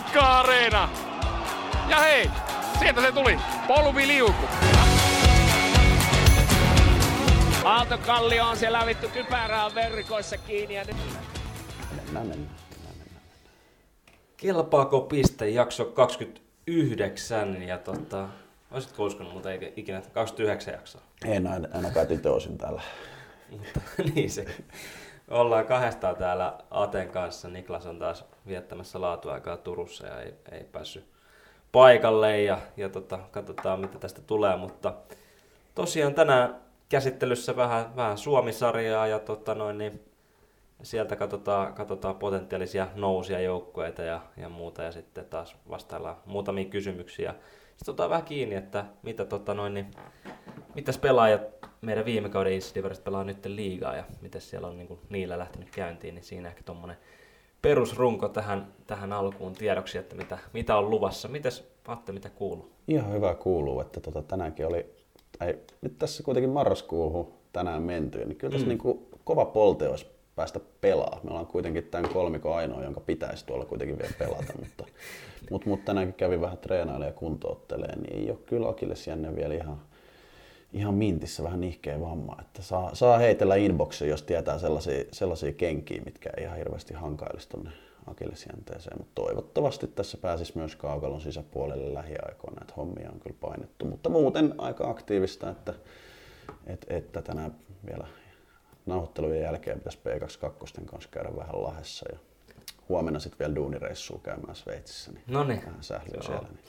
[0.00, 0.88] Kankka-areena.
[1.88, 2.30] Ja hei,
[2.78, 3.38] sieltä se tuli.
[3.66, 4.44] Polvi liuku.
[7.64, 10.96] Aaltokallio on siellä vittu kypärää verkoissa kiinni ja nyt
[11.96, 12.56] Mennään, mennään.
[14.36, 18.28] Kelpaako piste jakso 29 ja tota,
[18.70, 21.02] olisitko uskonut, mutta ei ikinä 29 jaksoa.
[21.24, 22.82] En aina- ainakaan itse osin täällä.
[23.50, 23.80] Mutta
[24.14, 24.46] niin se.
[25.30, 27.48] Ollaan kahdestaan täällä Aten kanssa.
[27.48, 31.06] Niklas on taas viettämässä laatuaikaa Turussa ja ei, ei päässyt
[31.72, 34.56] paikalle ja, ja tota, katsotaan mitä tästä tulee.
[34.56, 34.94] Mutta
[35.74, 40.00] tosiaan tänään käsittelyssä vähän, vähän Suomi-sarjaa ja tota noin, niin
[40.82, 47.34] sieltä katsotaan, katsotaan potentiaalisia nousia joukkueita ja, ja muuta ja sitten taas vastaillaan muutamia kysymyksiä.
[47.76, 49.90] Sitten otetaan vähän kiinni, että mitä tota noin, niin
[50.76, 51.42] Mitäs pelaajat
[51.80, 55.70] meidän viime kauden Insidiveristä pelaa nyt liigaa ja miten siellä on niin kuin niillä lähtenyt
[55.70, 56.96] käyntiin, niin siinä ehkä tuommoinen
[57.62, 61.28] perusrunko tähän, tähän alkuun tiedoksi, että mitä, mitä on luvassa.
[61.28, 62.70] Mites Atte, mitä kuuluu?
[62.88, 64.86] Ihan hyvä kuuluu, että tota, tänäänkin oli,
[65.38, 68.68] tai nyt tässä kuitenkin marraskuuhun tänään menty, niin kyllä tässä mm.
[68.68, 71.20] niin kuin kova polte olisi päästä pelaa.
[71.22, 74.84] Me ollaan kuitenkin tämän kolmikon ainoa, jonka pitäisi tuolla kuitenkin vielä pelata, mutta,
[75.50, 79.54] mutta, mutta tänäänkin kävi vähän treenailemaan ja kuntouttelee, niin ei ole kyllä Akilles jänne vielä
[79.54, 79.82] ihan,
[80.76, 82.36] ihan mintissä vähän nihkeä vamma.
[82.40, 87.48] Että saa, saa heitellä inboxiin, jos tietää sellaisia, sellaisia kenkiä, mitkä ei ihan hirveästi hankailisi
[87.48, 87.70] tuonne
[88.06, 88.98] akillesjänteeseen.
[88.98, 93.84] Mutta toivottavasti tässä pääsisi myös kaukalon sisäpuolelle lähiaikoina, että hommia on kyllä painettu.
[93.84, 95.74] Mutta muuten aika aktiivista, että,
[96.66, 97.54] että, että tänään
[97.86, 98.06] vielä
[98.86, 102.18] nauhoittelujen jälkeen pitäisi P22 kanssa käydä vähän lahessa ja
[102.88, 105.62] huomenna sitten vielä duunireissua käymään Sveitsissä, niin No niin.
[105.66, 106.48] vähän sählyä siellä.
[106.48, 106.64] Niin.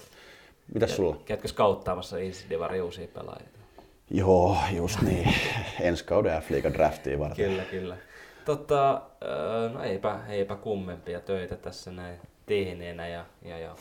[0.74, 1.18] Mitäs sulla?
[1.26, 3.57] Käytkö skauttaamassa Insidivarin uusia pelaajia?
[4.12, 5.34] Joo, just niin.
[5.80, 7.46] Ensi kauden F-liiga draftia varten.
[7.46, 7.98] Kyllä, kyllä.
[9.24, 13.76] Öö, no eipä, eipä kummempia töitä tässä näin tehneenä ja, ja, ja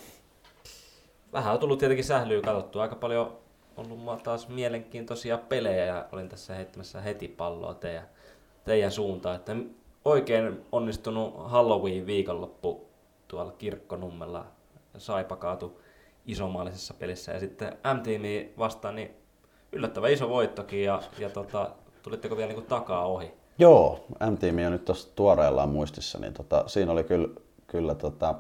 [1.32, 2.82] vähän on tullut tietenkin sählyä katsottua.
[2.82, 3.38] Aika paljon
[3.76, 8.08] ollut taas mielenkiintoisia pelejä ja olin tässä heittämässä heti palloa teidän,
[8.64, 9.36] teidän suuntaan.
[9.36, 9.56] Että
[10.04, 12.88] oikein onnistunut Halloween viikonloppu
[13.28, 14.46] tuolla Kirkkonummella.
[14.98, 15.80] Saipa kaatu
[16.26, 19.25] isomaalisessa pelissä ja sitten M-tiimi vastaan niin
[19.72, 21.70] yllättävän iso voittokin ja, ja tota,
[22.02, 23.32] tulitteko vielä niin takaa ohi?
[23.58, 27.28] Joo, M-tiimi on nyt tuossa tuoreellaan muistissa, niin tota, siinä oli kyllä,
[27.66, 28.34] kyllä tota,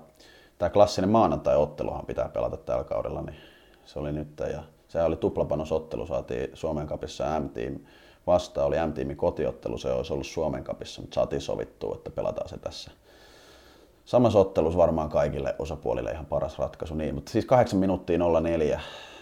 [0.58, 3.36] tämä klassinen maanantai-otteluhan pitää pelata tällä kaudella, niin
[3.84, 7.80] se oli nyt ja se oli tuplapanosottelu, saatiin Suomen kapissa M-tiimi
[8.26, 12.58] vastaan, oli M-tiimi kotiottelu, se olisi ollut Suomen kapissa, mutta saatiin sovittua, että pelataan se
[12.58, 12.90] tässä.
[14.04, 18.80] Samassa ottelussa varmaan kaikille osapuolille ihan paras ratkaisu, niin, mutta siis 8 minuuttia 04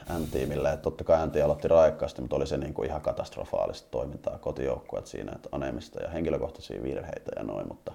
[0.08, 4.38] M-tiimille, että totta kai M aloitti raikkaasti, mutta oli se niin kuin ihan katastrofaalista toimintaa
[4.38, 7.92] kotijoukkueet siinä, että anemista ja henkilökohtaisia virheitä ja noin, mutta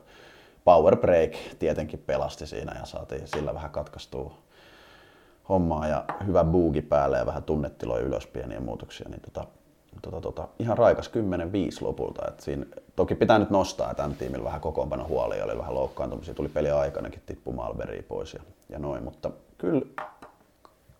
[0.64, 4.34] power break tietenkin pelasti siinä ja saatiin sillä vähän katkaistua
[5.50, 9.48] hommaa ja hyvä buugi päälle ja vähän tunnetiloja ylös pieniä muutoksia, niin tota,
[10.02, 11.12] tota, tota, ihan raikas 10-5
[11.82, 12.28] lopulta.
[12.28, 12.66] Et siinä,
[12.96, 17.22] toki pitää nyt nostaa, että M-tiimillä vähän kokoonpano huoli oli vähän loukkaantumisia, tuli peli aikanakin
[17.26, 18.40] tippu Malberia pois ja,
[18.70, 19.82] ja noin, mutta kyllä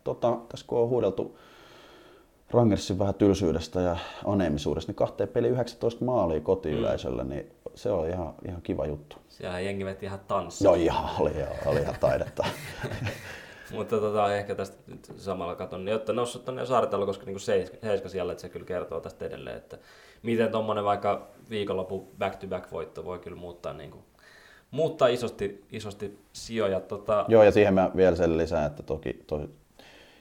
[0.04, 1.38] tota, tässä kun on huudeltu
[2.52, 8.34] Rangersin vähän tylsyydestä ja aneemisuudesta, niin kahteen peli 19 maalia kotiyleisölle, niin se on ihan,
[8.48, 9.16] ihan kiva juttu.
[9.30, 10.66] Siellähän jengi veti ihan tanssia.
[10.66, 11.32] Joo, ihan, oli,
[11.66, 12.46] oli ihan taidetta.
[13.74, 17.78] Mutta tota, ehkä tästä nyt samalla katon, niin jotta noussut tuonne Saaritalo, koska niinku seiska,
[17.82, 19.78] seiska siellä, että se kyllä kertoo tästä edelleen, että
[20.24, 24.04] miten tuommoinen vaikka viikonloppu back-to-back voitto voi kyllä muuttaa, niinku,
[24.72, 26.80] muuttaa isosti, isosti sijoja.
[26.80, 29.50] Tota, Joo, ja siihen mä vielä sen lisään, että toki toi,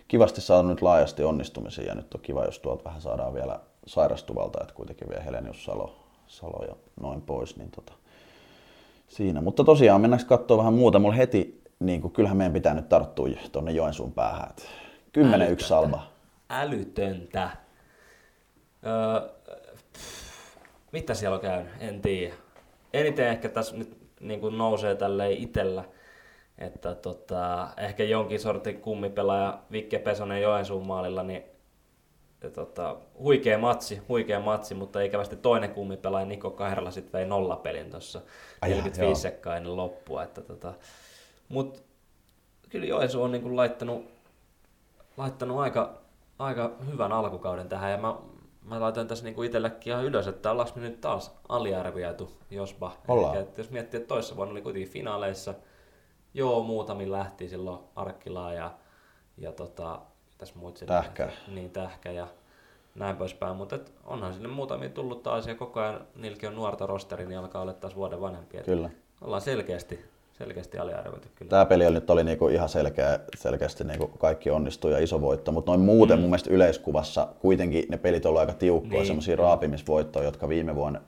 [0.09, 4.59] kivasti saadaan nyt laajasti onnistumisia, ja nyt on kiva, jos tuolta vähän saadaan vielä sairastuvalta,
[4.63, 5.97] että kuitenkin vielä Helenius Salo,
[6.27, 7.93] Salo ja noin pois, niin tota,
[9.09, 9.41] siinä.
[9.41, 10.99] Mutta tosiaan mennäänkö katsoa vähän muuta.
[10.99, 14.51] Mulla heti, niin kuin, kyllähän meidän pitää nyt tarttua tuonne Joensuun päähän.
[14.51, 14.63] että
[15.19, 15.65] 10-1 Älytöntä.
[15.65, 16.03] salva.
[16.51, 17.51] älytöntä.
[18.87, 19.29] Öö,
[19.93, 20.59] pff,
[20.93, 21.73] mitä siellä on käynyt?
[21.81, 22.35] En tiedä.
[22.93, 25.85] Eniten ehkä tässä nyt niin kuin nousee tälleen itellä,
[26.59, 31.45] että tota, ehkä jonkin sortin kummipelaaja Vikke Pesonen Joensuun maalilla, niin
[32.43, 37.91] ja tota, huikea matsi, huikea matsi, mutta ikävästi toinen kummipelaaja Niko Kairala sitten vei nollapelin
[37.91, 38.21] tuossa
[38.63, 40.23] Ai jaa, 45 sekkaa ennen loppua.
[40.23, 40.75] Että tota,
[41.49, 41.83] mut
[42.69, 44.05] kyllä Joensuu on niinku laittanut,
[45.17, 45.95] laittanut aika,
[46.39, 48.15] aika hyvän alkukauden tähän ja mä,
[48.63, 52.93] mä laitan tässä niinku itsellekin ihan ylös, että ollaanko me nyt taas aliarvioitu, jospa.
[53.09, 53.35] Ollaan.
[53.35, 55.55] Elikkä, että jos miettii, että toissa vuonna oli kuitenkin finaaleissa,
[56.35, 58.71] joo, muutamin lähti silloin Arkkilaa ja,
[59.39, 60.01] ja tota,
[60.39, 61.29] tässä muut Tähkä.
[61.49, 62.27] Niin, tähkä ja
[62.95, 67.27] näin poispäin, mutta onhan sinne muutamia tullut taas ja koko ajan niilläkin on nuorta rosteri,
[67.27, 68.63] niin alkaa olla taas vuoden vanhempia.
[68.63, 68.91] Kyllä.
[69.21, 70.05] Ollaan selkeästi,
[70.39, 71.51] selkeästi aliarvioitu kyllä.
[71.51, 75.53] Tämä peli oli, nyt oli niinku ihan selkeä, selkeästi niinku kaikki onnistui ja iso voitto,
[75.53, 76.21] mutta noin muuten mm.
[76.21, 79.07] mun mielestä yleiskuvassa kuitenkin ne pelit on aika tiukkoja, niin.
[79.07, 81.01] semmoisia raapimisvoittoja, jotka viime vuonna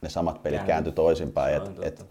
[0.00, 1.54] ne samat pelit kääntyi, kääntyi toisinpäin.
[1.56, 2.06] Et, et,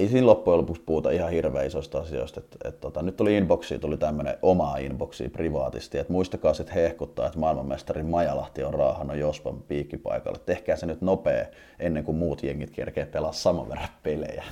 [0.00, 2.40] ei siinä loppujen lopuksi puhuta ihan hirveän isoista asioista.
[2.40, 7.26] Et, et, tota, nyt tuli inboxiin, tuli tämmöinen oma inboxi privaatisti, että muistakaa sitten hehkuttaa,
[7.26, 10.38] että maailmanmestari Majalahti on raahannut Jospan piikkipaikalle.
[10.46, 11.46] Tehkää se nyt nopea
[11.78, 14.44] ennen kuin muut jengit kerkee pelaa saman verran pelejä.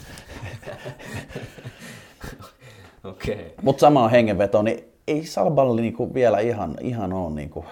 [3.13, 3.45] okay.
[3.63, 7.65] Mutta sama hengenveto, niin ei Salballe niinku vielä ihan, ihan ole niinku,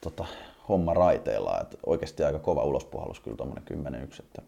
[0.00, 0.24] tota,
[0.68, 1.60] homma raiteilla.
[1.60, 3.64] Et oikeasti aika kova ulospuhallus kyllä tuommoinen
[4.04, 4.20] 10-1.
[4.20, 4.42] Että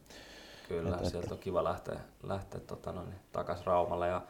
[0.68, 4.22] Kyllä, et, sieltä on kiva lähteä, lähteä tota, no, niin, takaisin Raumalle ja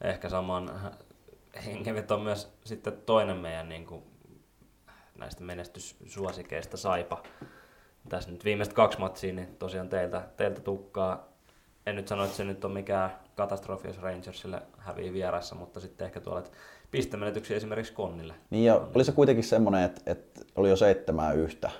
[0.00, 0.70] ehkä saman
[1.66, 4.02] hengenveto myös sitten toinen meidän niin kuin,
[5.18, 7.22] näistä menestyssuosikeista Saipa.
[8.08, 11.28] Tässä nyt viimeiset kaksi matsia, niin tosiaan teiltä, teiltä tukkaa.
[11.86, 16.04] En nyt sano, että se nyt on mikään katastrofi, jos Rangersille hävii vieressä, mutta sitten
[16.04, 16.42] ehkä tuolla
[16.90, 18.34] pistemenetyksiä esimerkiksi Konnille.
[18.50, 21.70] Niin ja oli se kuitenkin semmoinen, että, että oli jo seitsemää yhtä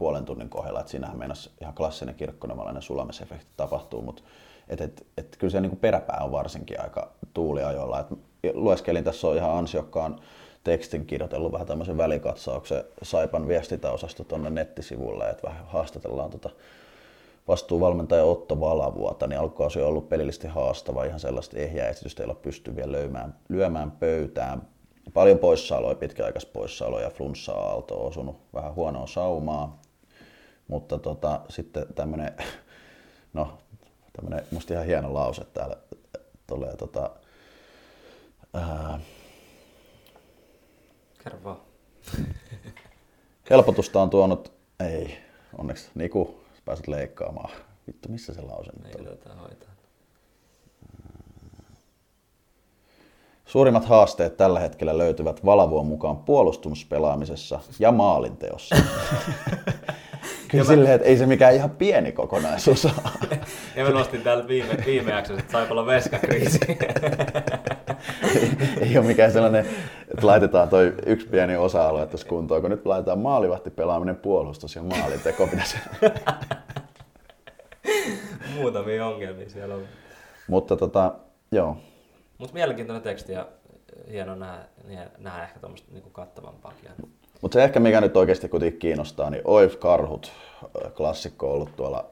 [0.00, 4.22] puolen tunnin kohdalla, että siinähän meinasi ihan klassinen kirkkonemalainen sulamisefekti tapahtuu, mutta
[4.68, 8.00] et, et, et, kyllä se niin kuin peräpää on varsinkin aika tuuliajoilla.
[8.00, 8.06] Et
[8.54, 10.20] lueskelin tässä on ihan ansiokkaan
[10.64, 16.50] tekstin kirjoitellut vähän tämmöisen välikatsauksen Saipan viestintäosasto tuonne nettisivulle, että vähän haastatellaan tota
[17.48, 22.34] vastuuvalmentaja Otto Valavuota, niin alkukausi on ollut pelillisesti haastava, ihan sellaista ehjää esitystä ei ole
[22.34, 24.68] pysty vielä löymään, lyömään pöytään.
[25.14, 29.80] Paljon poissaoloja, pitkäaikais poissaoloja, flunssa-aalto on osunut vähän huonoa saumaa.
[30.70, 32.32] Mutta tota, sitten tämmöinen,
[33.32, 33.58] no
[34.12, 35.76] tämmöinen musta ihan hieno lause täällä
[36.46, 37.10] tulee tota,
[38.54, 39.00] ää,
[41.24, 41.56] Kerro vaan.
[43.50, 45.18] helpotusta on tuonut, ei,
[45.58, 47.50] onneksi Niku, pääset leikkaamaan.
[47.86, 49.38] Vittu, missä se lause nyt on?
[49.38, 49.70] hoitaa.
[53.46, 58.76] Suurimmat haasteet tällä hetkellä löytyvät Valavuon mukaan puolustuspelaamisessa ja maalinteossa.
[60.48, 62.92] Kyllä silleen, että ei se mikään ihan pieni kokonaisuus ole.
[63.76, 66.58] ja mä nostin täältä viime, viime jaksossa, että saip olla veskakriisi.
[68.34, 68.50] ei,
[68.88, 69.66] ei ole mikään sellainen,
[70.10, 74.82] että laitetaan toi yksi pieni osa-alue tässä kuntoon, kun nyt laitetaan maalivahti pelaaminen puolustus ja
[74.82, 75.76] maalinteko pitäisi.
[78.56, 79.82] Muutamia ongelmia siellä on.
[80.48, 81.14] Mutta tota,
[81.52, 81.76] joo.
[82.38, 83.48] Mutta mielenkiintoinen teksti ja
[84.10, 84.64] hieno nähdä,
[85.18, 86.90] nähdä ehkä tuommoista niinku kattavampaakin.
[87.40, 90.32] Mutta se ehkä mikä nyt oikeasti kuitenkin kiinnostaa, niin Oif Karhut,
[90.96, 92.10] klassikko ollut tuolla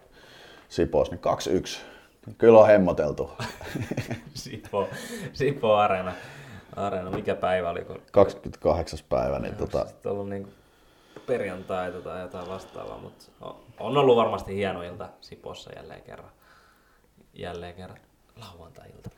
[0.69, 1.21] Sipos, niin
[2.31, 2.35] 2-1.
[2.39, 3.31] Kyllä on hemmoteltu.
[4.35, 4.89] Sipo,
[5.33, 6.13] Sipo Areena.
[6.77, 7.85] Areena, mikä päivä oli?
[7.85, 8.03] Kun...
[8.13, 8.99] 28.
[9.09, 9.39] päivä.
[9.39, 9.87] Niin tota...
[9.87, 10.53] Sitten ollut niin
[11.27, 13.25] perjantai tai jotain vastaavaa, mutta
[13.81, 16.31] on ollut varmasti hieno ilta Sipossa jälleen kerran.
[17.35, 17.99] Jälleen kerran
[18.37, 19.11] lauantai-ilta.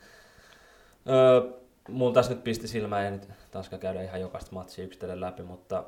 [1.08, 1.50] Öö,
[1.88, 5.84] mun tässä nyt pisti silmään, ja nyt taaskaan käydä ihan jokaista matsia yksitellen läpi, mutta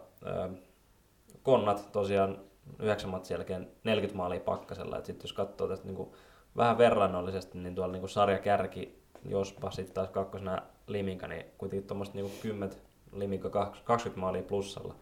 [1.43, 2.39] Konnat tosiaan
[2.79, 5.05] yhdeksän matsin jälkeen 40 maalia pakkasella.
[5.05, 6.11] Sitten jos katsoo tästä niin kuin,
[6.57, 12.33] vähän verrannollisesti, niin tuolla niin sarjakärki, jospa sitten taas kakkosena Liminka, niin kuitenkin tuommoista niin
[12.43, 12.71] 10
[13.13, 13.51] Liminka
[13.85, 14.95] 20 maalia plussalla.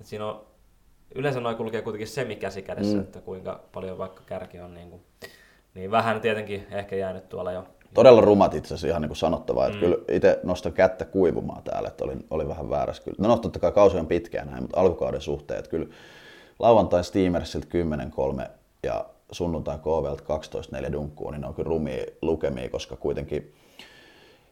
[0.00, 0.46] Et siinä on,
[1.14, 3.00] yleensä noin kulkee kuitenkin semikäsi kädessä, mm.
[3.00, 5.02] että kuinka paljon vaikka kärki on niin, kuin,
[5.74, 9.66] niin vähän tietenkin ehkä jäänyt tuolla jo todella rumat itse asiassa ihan niin kuin sanottavaa.
[9.66, 9.80] Että mm.
[9.80, 13.02] kyllä itse nostan kättä kuivumaan täällä, että olin, olin vähän väärässä.
[13.02, 13.16] Kyllä.
[13.18, 15.86] No, no totta kai kausi on pitkään näin, mutta alkukauden suhteen, että kyllä
[16.58, 17.66] lauantai Steamersilta
[18.42, 18.48] 10-3
[18.82, 20.38] ja sunnuntai KVlta
[20.88, 23.54] 12-4 dunkkuun, niin ne on kyllä rumia lukemia, koska kuitenkin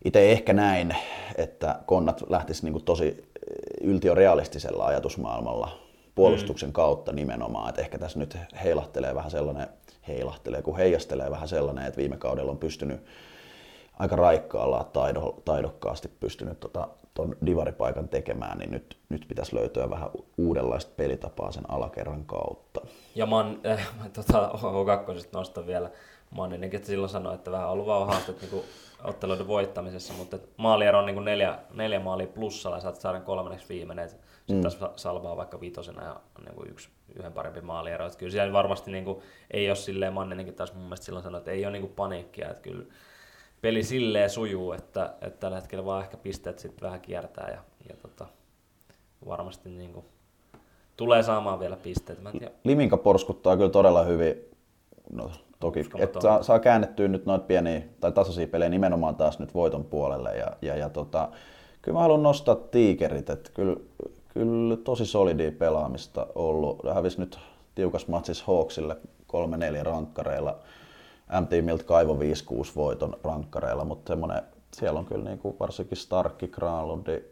[0.04, 0.96] itse ehkä näin,
[1.36, 3.24] että konnat lähtis niin kuin tosi
[3.80, 5.78] yltiorealistisella ajatusmaailmalla
[6.14, 6.72] puolustuksen mm.
[6.72, 7.68] kautta nimenomaan.
[7.68, 9.68] Että ehkä tässä nyt heilahtelee vähän sellainen,
[10.08, 13.00] heilahtelee, kun heijastelee vähän sellainen, että viime kaudella on pystynyt
[13.98, 20.10] aika raikkaalla taido, taidokkaasti pystynyt tota, ton divaripaikan tekemään, niin nyt, nyt pitäisi löytyä vähän
[20.36, 22.80] uudenlaista pelitapaa sen alakerran kautta.
[23.14, 25.90] Ja man, äh, tota, O2 nostan vielä
[26.30, 28.64] Manninenkin, että silloin sanoi, että vähän ollut vaan haasteet niin
[29.04, 34.10] otteluiden voittamisessa, mutta maaliero on niin neljä, neljä maalia plussalla ja saat saada kolmanneksi viimeinen.
[34.46, 34.62] Sitten mm.
[34.62, 38.06] taas salvaa vaikka viitosena ja niin kuin yksi, yhden parempi maaliero.
[38.06, 39.18] Että kyllä siellä varmasti niin kuin,
[39.50, 42.50] ei ole silleen, Manninenkin taas mun mielestä silloin sanoi, että ei ole niin kuin paniikkia.
[42.50, 42.84] Että kyllä
[43.60, 47.96] peli silleen sujuu, että, että tällä hetkellä vaan ehkä pisteet sitten vähän kiertää ja, ja
[48.02, 48.26] tota,
[49.26, 50.06] varmasti niin kuin,
[50.96, 52.22] tulee saamaan vielä pisteitä.
[52.22, 52.32] Mä
[52.64, 54.34] Liminka porskuttaa kyllä todella hyvin.
[55.12, 59.54] No, toki, että saa, saa käännettyä nyt noita pieniä tai tasaisia pelejä nimenomaan taas nyt
[59.54, 60.36] voiton puolelle.
[60.36, 61.28] Ja, ja, ja tota,
[61.82, 63.76] kyllä mä haluan nostaa tiikerit, että kyllä,
[64.36, 66.80] kyllä tosi solidia pelaamista ollut.
[66.94, 67.38] Hävisi nyt
[67.74, 68.96] tiukas matsis Hawksille
[69.82, 70.58] 3-4 rankkareilla
[71.40, 72.18] M-tiimiltä kaivo 5-6
[72.76, 77.24] voiton rankkareilla, mutta semmoinen, siellä on kyllä niin kuin varsinkin Starkki, Granlundi,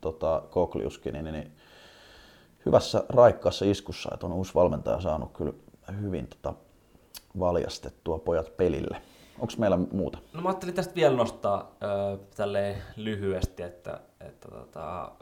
[0.00, 1.52] tota, Kokliuskin, niin, niin,
[2.66, 5.52] hyvässä raikkaassa iskussa, että on uusi valmentaja saanut kyllä
[6.00, 6.54] hyvin tota,
[7.40, 9.02] valjastettua pojat pelille.
[9.38, 10.18] Onko meillä muuta?
[10.32, 15.12] No mä ajattelin tästä vielä nostaa äh, tälleen lyhyesti, että, että tota,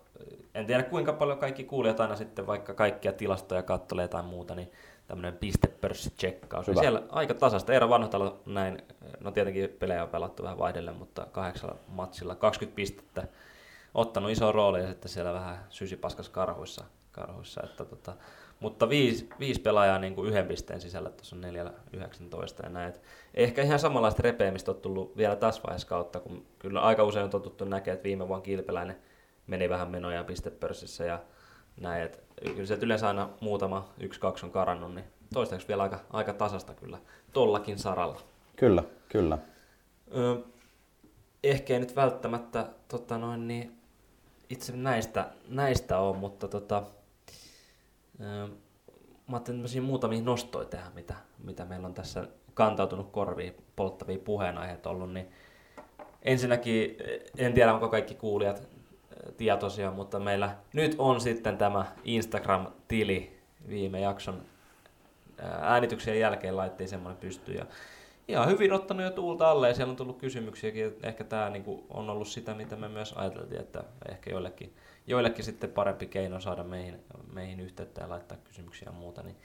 [0.54, 4.72] en tiedä kuinka paljon kaikki kuulijat aina sitten vaikka kaikkia tilastoja kattelee tai muuta, niin
[5.06, 6.66] tämmöinen pistepörssi-tsekkaus.
[6.66, 7.72] Siellä aika tasasta.
[7.72, 8.82] Eero Vanhatalo näin,
[9.20, 13.28] no tietenkin pelejä on pelattu vähän vaihdellen, mutta kahdeksalla matsilla 20 pistettä
[13.94, 16.84] ottanut iso rooli ja sitten siellä vähän sysipaskas karhuissa.
[17.12, 18.12] karhuissa että tota,
[18.60, 22.92] mutta viisi, viisi pelaajaa niin kuin yhden pisteen sisällä, tuossa on neljällä 19 ja näin.
[23.34, 27.30] Ehkä ihan samanlaista repeämistä on tullut vielä tässä vaiheessa kautta, kun kyllä aika usein on
[27.30, 28.96] totuttu näkemään, että viime vuonna kilpeläinen
[29.48, 31.20] meni vähän menoja pistepörssissä ja
[31.80, 32.02] näin.
[32.02, 36.32] Että kyllä se yleensä aina muutama, yksi, kaksi on karannut, niin toistaiseksi vielä aika, aika
[36.32, 36.98] tasasta kyllä
[37.32, 38.20] tollakin saralla.
[38.56, 39.38] Kyllä, kyllä.
[40.16, 40.36] Ö,
[41.44, 43.78] ehkä ei nyt välttämättä tota noin, niin
[44.50, 46.82] itse näistä, näistä on, mutta tota,
[48.20, 48.48] ö,
[49.28, 51.14] mä ajattelin muutamia nostoja tehdä, mitä,
[51.44, 55.28] mitä meillä on tässä kantautunut korviin, polttavia puheenaiheita ollut, niin
[56.22, 56.96] ensinnäkin
[57.36, 58.77] en tiedä onko kaikki kuulijat
[59.36, 64.42] tietoisia, mutta meillä nyt on sitten tämä Instagram-tili viime jakson
[65.60, 67.66] äänityksen jälkeen laittiin semmoinen pystyyn ja
[68.28, 70.96] ihan hyvin ottanut jo tuulta alle ja siellä on tullut kysymyksiäkin.
[71.02, 74.74] Ehkä tämä niinku on ollut sitä, mitä me myös ajateltiin, että ehkä joillekin,
[75.06, 77.00] joillekin sitten parempi keino saada meihin,
[77.32, 79.36] meihin yhteyttä ja laittaa kysymyksiä ja muuta, niin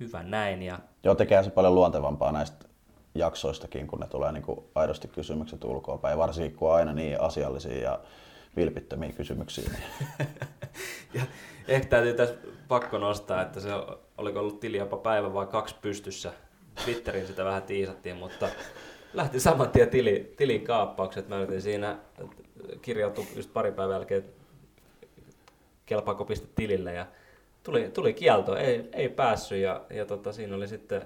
[0.00, 0.62] hyvä näin.
[0.62, 0.78] Ja...
[1.04, 2.66] Joo, tekee se paljon luontevampaa näistä
[3.14, 8.00] jaksoistakin, kun ne tulee niinku aidosti kysymykset ulkoapäin, varsinkin kun aina niin asiallisia ja
[8.56, 9.70] vilpittömiä kysymyksiä.
[11.14, 11.22] ja
[11.68, 12.34] ehkä täytyy tässä
[12.68, 13.68] pakko nostaa, että se
[14.18, 16.32] oliko ollut tili jopa päivä vai kaksi pystyssä.
[16.84, 18.48] Twitterin sitä vähän tiisattiin, mutta
[19.14, 21.28] lähti saman tien tili, tilin kaappaukset.
[21.28, 21.98] Mä yritin siinä
[22.82, 24.24] kirjautua just pari päivän jälkeen
[25.86, 27.06] kelpaako piste tilille ja
[27.62, 31.02] tuli, tuli kielto, ei, ei päässyt ja, ja tota, siinä oli sitten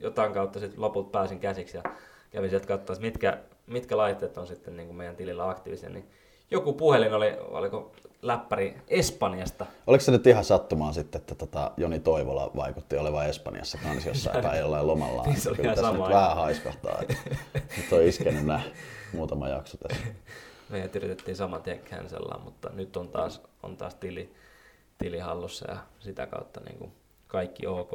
[0.00, 1.82] jotain kautta sitten loput pääsin käsiksi ja
[2.30, 6.10] kävin sieltä katsoa, mitkä, mitkä laitteet on sitten niin kuin meidän tilillä aktiivisia, niin
[6.50, 9.66] joku puhelin oli, oliko läppäri Espanjasta.
[9.86, 14.42] Oliko se nyt ihan sattumaan sitten, että tota Joni Toivola vaikutti olevan Espanjassa kanssa jossain
[14.42, 15.22] tai jollain lomalla?
[15.26, 17.14] niin se oli Kyllä tässä nyt vähän haiskahtaa, että
[17.76, 18.60] nyt on iskenyt nämä
[19.12, 20.06] muutama jakso tässä.
[20.70, 24.34] Meidät yritettiin saman tien cancellaa, mutta nyt on taas, on taas tili,
[24.98, 26.92] tili hallussa ja sitä kautta niin kuin
[27.26, 27.92] kaikki ok.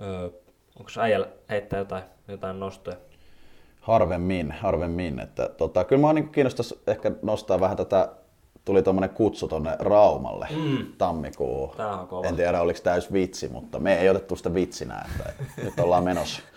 [0.00, 0.30] Öö,
[0.78, 2.96] onko äijällä heittää jotain, jotain nostoja?
[3.80, 5.20] Harvemmin, harvemmin.
[5.20, 8.08] Että, tota, kyllä mä niin kiinnostaisi ehkä nostaa vähän tätä,
[8.64, 10.86] tuli tuommoinen kutsu tonne Raumalle mm.
[10.98, 11.72] tammikuun.
[12.24, 15.32] En tiedä oliko täys vitsi, mutta me ei otettu sitä vitsinä, että
[15.64, 16.42] nyt ollaan menossa.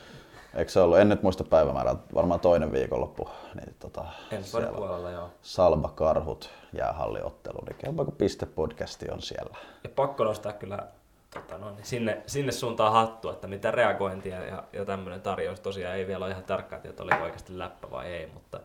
[0.56, 3.30] Eikö se ollut, en nyt muista päivämäärää, varmaan toinen viikonloppu.
[3.56, 5.30] Niin, tota, Ensi puolella, joo.
[5.42, 9.58] Salba Karhut jäähalliottelu, niin kelpaako piste podcasti on siellä.
[9.84, 10.88] Ja pakko nostaa kyllä
[11.34, 15.96] tota, no, niin sinne, sinne suuntaan hattu, että mitä reagointia ja, ja tämmöinen tarjous tosiaan
[15.96, 18.60] ei vielä ole ihan tarkkaa että oli oikeasti läppä vai ei, mutta,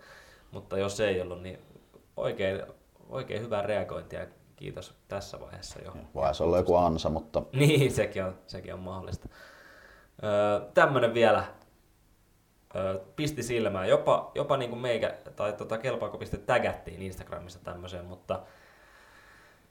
[0.50, 1.58] mutta jos ei ollut, niin
[2.16, 2.62] oikein,
[3.08, 5.92] oikein hyvää reagointia kiitos tässä vaiheessa jo.
[6.14, 7.42] Voisi olla joku ansa, mutta...
[7.52, 9.28] niin, sekin on, sekin on mahdollista.
[10.24, 11.44] Öö, tämmöinen vielä
[12.76, 13.88] öö, pisti silmään.
[13.88, 18.40] Jopa, jopa niin kuin meikä, tai tota, kelpaako piste tägättiin Instagramissa tämmöiseen, mutta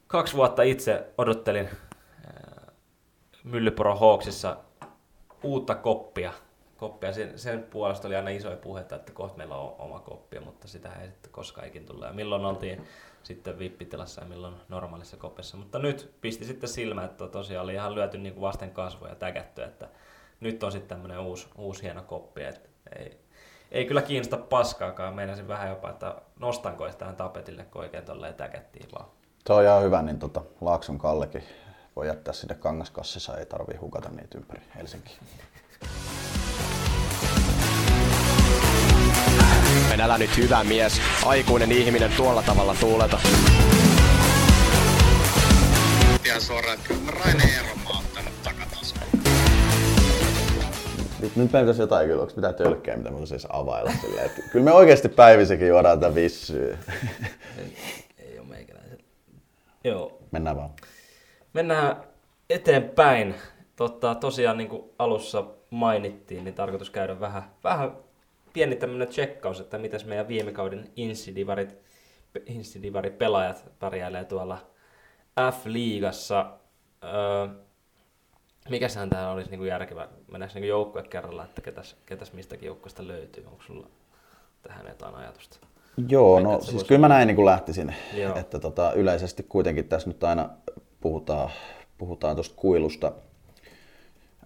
[0.08, 1.70] kaksi vuotta itse odottelin
[3.52, 4.58] Myllypuro Hawksissa
[5.44, 6.34] uutta koppia.
[6.78, 7.14] koppia.
[7.14, 10.90] Sen, sen puolesta oli aina isoja puheita, että kohta meillä on oma koppia, mutta sitä
[11.02, 12.06] ei sitten koskaan ikin tullut.
[12.06, 12.88] Ja milloin oltiin
[13.24, 15.58] sitten vippitilassa ja milloin normaalissa kopissa.
[15.58, 19.64] Mutta nyt pisti sitten silmä, että tosiaan oli ihan lyöty niin kuin vasten kasvoja tägätty,
[19.64, 19.90] että
[20.40, 22.44] nyt on sitten tämmöinen uusi, uusi hieno koppi.
[22.44, 23.18] Että ei,
[23.72, 25.16] ei kyllä kiinnosta paskaakaan.
[25.16, 29.06] Meinasin vähän jopa, että nostanko tähän tapetille, kun oikein tolleen täkättiin vaan.
[29.48, 31.44] Se on ihan hyvä, niin tota, Laakson Kallekin
[31.98, 35.18] voi jättää sinne kangaskassissa, ei tarvi hukata niitä ympäri Helsinkiin.
[39.94, 43.20] En älä nyt hyvä mies, aikuinen ihminen tuolla tavalla tuuleta.
[46.26, 49.24] Ihan suoraan, että Raine Eero mä ottanut takataskuun.
[51.20, 54.42] Nyt, nyt meidän pitäisi jotain kyllä, onko mitään tölkkejä, mitä me siis availla silleen, että
[54.52, 56.78] kyllä me oikeasti päivisekin juodaan tätä vissyä.
[57.58, 57.78] ei,
[58.18, 59.00] ei ole meikäläisen.
[59.84, 60.20] Joo.
[60.32, 60.70] Mennään vaan.
[61.58, 62.04] Mennään
[62.50, 63.36] eteenpäin.
[63.76, 67.92] Totta, tosiaan niin kuin alussa mainittiin, niin tarkoitus käydä vähän, vähän
[68.54, 71.76] pieni tämmöinen tsekkaus, että mitäs meidän viime kauden insidivarit,
[72.46, 74.58] insidivarit pelaajat pärjäilee tuolla
[75.52, 76.46] F-liigassa.
[77.04, 77.48] Öö,
[78.70, 83.08] mikäshän täällä olisi niin kuin järkevä, mennäänkö niin joukkue kerralla, että ketäs, ketäs mistäkin joukkueesta
[83.08, 83.88] löytyy, onko sulla
[84.62, 85.58] tähän jotain ajatusta?
[86.08, 88.36] Joo, no se siis voisi kyllä mä näin niin kuin lähtisin, Joo.
[88.36, 90.50] että tota, yleisesti kuitenkin tässä nyt aina
[91.08, 91.50] puhutaan,
[91.98, 93.12] puhutaan tuosta kuilusta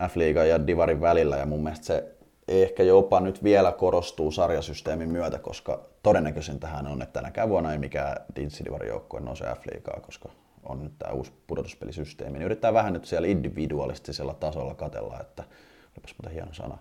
[0.07, 2.15] F-liigan ja Divarin välillä ja mun mielestä se
[2.47, 7.77] ehkä jopa nyt vielä korostuu sarjasysteemin myötä, koska todennäköisin tähän on, että tänäkään vuonna ei
[7.77, 10.29] mikään Dinssi-Divarin joukkue nouse F-liigaa, koska
[10.63, 15.43] on nyt tämä uusi pudotuspelisysteemi, niin yrittää vähän nyt siellä individualistisella tasolla katella, että
[15.91, 16.77] olipas muuten hieno sana,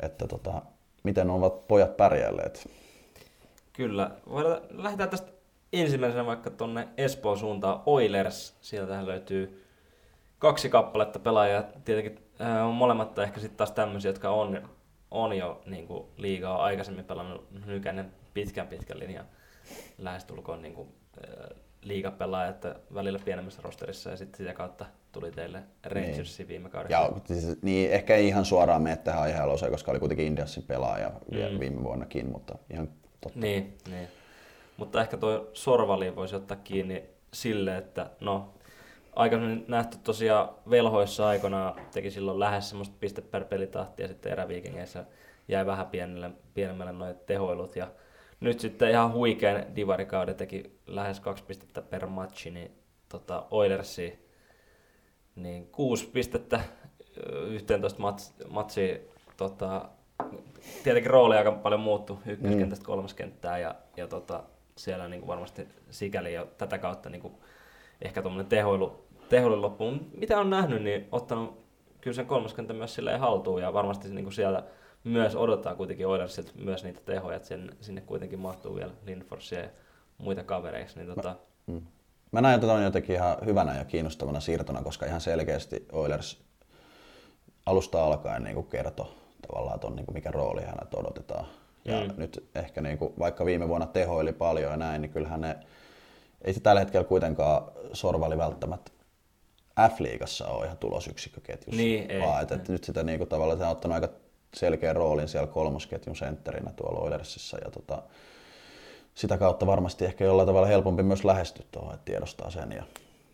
[0.00, 0.62] että tota,
[1.02, 2.68] miten ovat pojat pärjäilleet.
[3.72, 4.10] Kyllä.
[4.70, 5.41] Lähdetään tästä
[5.72, 7.80] ensimmäisenä vaikka tuonne Espoon suuntaan.
[7.86, 9.64] Oilers, sieltähän löytyy
[10.38, 11.64] kaksi kappaletta pelaajia.
[11.84, 14.68] Tietenkin äh, on molemmat ehkä sitten taas tämmöisiä, jotka on,
[15.10, 19.26] on jo niin kuin, liigaa aikaisemmin pelannut Nykänen pitkän pitkän linjan
[19.98, 20.88] lähestulkoon niin kuin,
[21.28, 26.96] äh, liigapelaaja, että välillä pienemmässä rosterissa ja sitten sitä kautta tuli teille Rangersiin viime kaudella.
[26.96, 31.08] Ja siis, niin ehkä ei ihan suoraan mene tähän aihealueeseen, koska oli kuitenkin Indiansin pelaaja
[31.08, 31.60] mm.
[31.60, 32.88] viime vuonnakin, mutta ihan
[33.20, 33.38] totta.
[33.40, 34.08] Niin, niin.
[34.76, 38.54] Mutta ehkä tuo sorvali voisi ottaa kiinni sille, että no,
[39.16, 45.04] aikaisemmin nähty tosiaan velhoissa aikana teki silloin lähes semmoista piste per pelitahtia, sitten eräviikingeissä
[45.48, 47.76] jäi vähän pienelle, pienemmälle noin tehoilut.
[47.76, 47.88] Ja
[48.40, 52.70] nyt sitten ihan huikean divarikauden teki lähes kaksi pistettä per matchi, niin
[53.08, 54.28] tota Oilersi
[55.36, 56.60] niin kuusi pistettä
[57.26, 58.98] ö, 11 mats, matsia
[59.36, 59.88] tota,
[60.84, 64.42] tietenkin rooli aika paljon muuttu ykköskentästä kolmaskenttään ja, ja tota,
[64.82, 67.34] siellä niin kuin varmasti sikäli jo tätä kautta niin kuin
[68.02, 70.10] ehkä tuommoinen tehoilu, tehoilu loppuun.
[70.14, 71.64] Mitä on nähnyt, niin ottanut
[72.00, 74.64] kyllä sen kolmaskenttä myös silleen haltuun ja varmasti niin kuin siellä
[75.04, 79.68] myös odottaa kuitenkin Oilersilta myös niitä tehoja, että sen, sinne kuitenkin mahtuu vielä Lindforsia ja
[80.18, 80.98] muita kavereiksi.
[80.98, 81.36] Niin tota,
[81.66, 81.82] Mm.
[82.32, 86.44] Mä näen jotenkin ihan hyvänä ja kiinnostavana siirtona, koska ihan selkeästi Oilers
[87.66, 89.06] alusta alkaen niin kuin kertoi
[89.46, 91.46] tavallaan ton, niin kuin mikä rooli häneltä odotetaan.
[91.84, 92.14] Ja Mm.
[92.16, 95.56] nyt ehkä niin kuin, vaikka viime vuonna tehoili paljon ja näin, niin kyllähän ne,
[96.42, 98.92] ei se tällä hetkellä kuitenkaan sorvali välttämättä
[99.88, 101.82] F-liigassa ole ihan tulosyksikköketjussa.
[101.82, 102.20] Niin, ei.
[102.20, 104.08] vaan että, että nyt sitä niin kuin, tavallaan se on ottanut aika
[104.54, 108.02] selkeän roolin siellä kolmosketjun sentterinä tuolla Oilersissa ja tota,
[109.14, 112.82] sitä kautta varmasti ehkä jollain tavalla helpompi myös lähestyä tuohon, että tiedostaa sen ja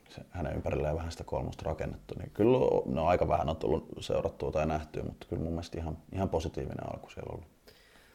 [0.09, 2.15] se, hänen ympärilleen vähän sitä kolmosta rakennettu.
[2.19, 5.99] Niin kyllä no, aika vähän on tullut seurattua tai nähtyä, mutta kyllä mun mielestä ihan,
[6.13, 7.47] ihan positiivinen alku siellä ollut.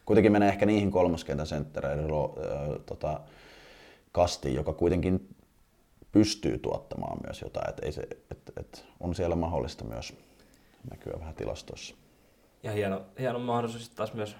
[0.05, 3.19] Kuitenkin menee ehkä niihin kolmoskentän senttereiden ö, tota,
[4.11, 5.35] kastiin, joka kuitenkin
[6.11, 10.13] pystyy tuottamaan myös jotain, ei se, et, et on siellä mahdollista myös
[10.91, 11.95] näkyä vähän tilastoissa.
[12.63, 14.35] Ja hieno, hieno mahdollisuus taas myös,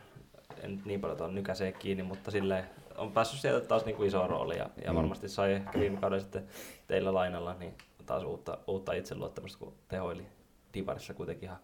[0.62, 2.65] en niin paljon tuon nykäiseen kiinni, mutta silleen
[2.97, 4.97] on päässyt sieltä taas niin kuin iso rooli ja, ja Mm.
[4.97, 6.47] varmasti sai ehkä viime kauden sitten
[6.88, 7.73] teillä lainalla niin
[8.06, 10.26] taas uutta, uutta itseluottamusta, kun tehoili
[10.73, 11.60] Divarissa kuitenkin ihan,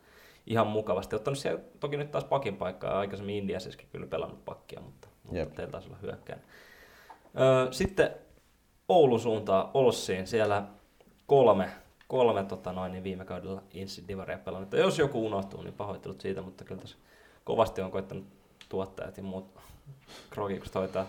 [0.50, 1.16] ihan mukavasti.
[1.16, 5.72] Ottanut siellä toki nyt taas pakin paikkaa, aikaisemmin Indiassakin kyllä pelannut pakkia, mutta, mutta teillä
[5.72, 6.42] taisi olla hyökkään.
[7.40, 8.12] Öö, sitten
[8.90, 10.64] Oulun suuntaan Olssiin, siellä
[11.26, 11.70] kolme,
[12.08, 14.74] kolme tota noin, niin viime kaudella Insi Divaria pelannut.
[14.74, 16.98] Ja Jos joku unohtuu, niin pahoittelut siitä, mutta kyllä tässä
[17.44, 18.26] kovasti on koittanut
[18.70, 19.60] tuottajat ja muut
[20.30, 21.06] krokikset hoitaa,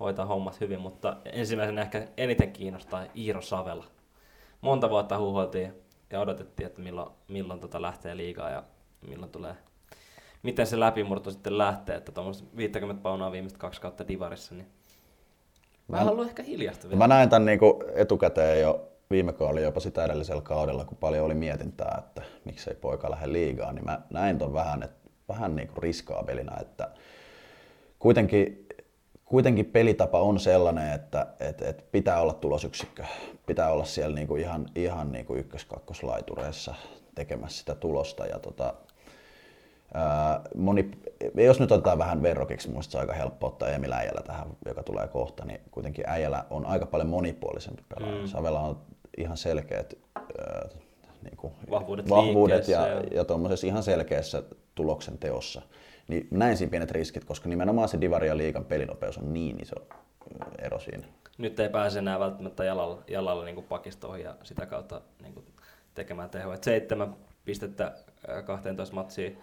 [0.00, 3.84] hoitaa hommat hyvin, mutta ensimmäisenä ehkä eniten kiinnostaa Iiro Savela.
[4.60, 5.74] Monta vuotta huuholtiin
[6.10, 8.62] ja odotettiin, että milloin, milloin tota lähtee liigaa ja
[9.08, 9.54] milloin tulee,
[10.42, 14.66] miten se läpimurto sitten lähtee, että tuommoista 50 paunaa viimeiset kaksi kautta Divarissa, niin
[15.88, 16.98] Mä- Vähän ollut ehkä hiljasta vielä.
[16.98, 17.60] Mä näin tämän niin
[17.94, 23.10] etukäteen jo viime kaudella, jopa sitä edellisellä kaudella, kun paljon oli mietintää, että miksei poika
[23.10, 26.90] lähde liigaan, niin mä näin ton vähän, että, vähän niin kuin riskaabelina, että
[27.98, 28.68] kuitenkin,
[29.24, 33.04] kuitenkin pelitapa on sellainen, että, että, että pitää olla tulosyksikkö,
[33.46, 36.74] pitää olla siellä niin kuin ihan, ihan niin kuin ykkös-kakkoslaitureissa
[37.14, 38.74] tekemässä sitä tulosta ja tota,
[40.56, 40.90] moni,
[41.34, 44.82] jos nyt otetaan vähän verrokiksi, minusta se on aika helppo ottaa Emil Äijälä tähän, joka
[44.82, 48.20] tulee kohta, niin kuitenkin Äijälä on aika paljon monipuolisempi pelaaja.
[48.20, 48.26] Mm.
[48.26, 48.78] Savela on
[49.16, 50.68] ihan selkeät ää,
[51.22, 54.42] niin kuin, Vahvuudet vahvuudet ja, ja- ja tuommoisessa ihan selkeässä
[54.74, 55.62] tuloksen teossa.
[56.08, 59.74] Niin näin siinä pienet riskit, koska nimenomaan se Divari ja liigan pelinopeus on niin iso
[60.58, 61.06] ero siinä.
[61.38, 65.46] nyt ei pääse enää välttämättä jalalla, jalalla niin kuin pakistoon ja sitä kautta niin kuin
[65.94, 66.54] tekemään tehoa.
[66.54, 67.92] Et seitsemän pistettä
[68.28, 69.38] ää, 12 matsiin.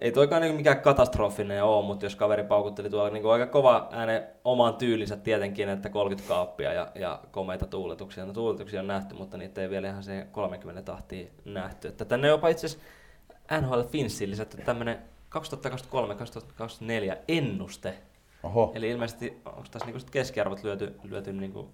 [0.00, 4.28] Ei toikaan niin mikään katastrofinen ole, mutta jos kaveri paukutteli tuolla niin aika kova ääne
[4.44, 8.26] omaan tyylinsä tietenkin, että 30 kaappia ja, ja komeita tuuletuksia.
[8.26, 11.88] No tuuletuksia on nähty, mutta niitä ei vielä ihan se 30 tahtia nähty.
[11.88, 12.86] Että tänne jopa itse asiassa
[13.60, 14.98] NHL Finssiin lisätty tämmöinen
[15.36, 17.94] 2023-2024 ennuste,
[18.42, 21.70] Oho, Eli ilmeisesti onko tässä niinku sit keskiarvot lyöty, lyöty niinku,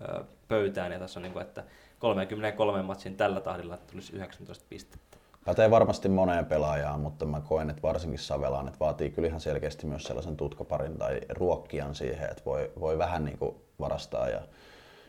[0.00, 1.64] ö, pöytään ja tässä on, niinku, että
[1.98, 5.18] 33 matsin tällä tahdilla tulisi 19 pistettä.
[5.44, 9.86] Pätee varmasti moneen pelaajaan, mutta mä koen, että varsinkin Savelaan, että vaatii kyllä ihan selkeästi
[9.86, 14.40] myös sellaisen tutkaparin tai ruokkijan siihen, että voi, voi vähän niin kuin varastaa ja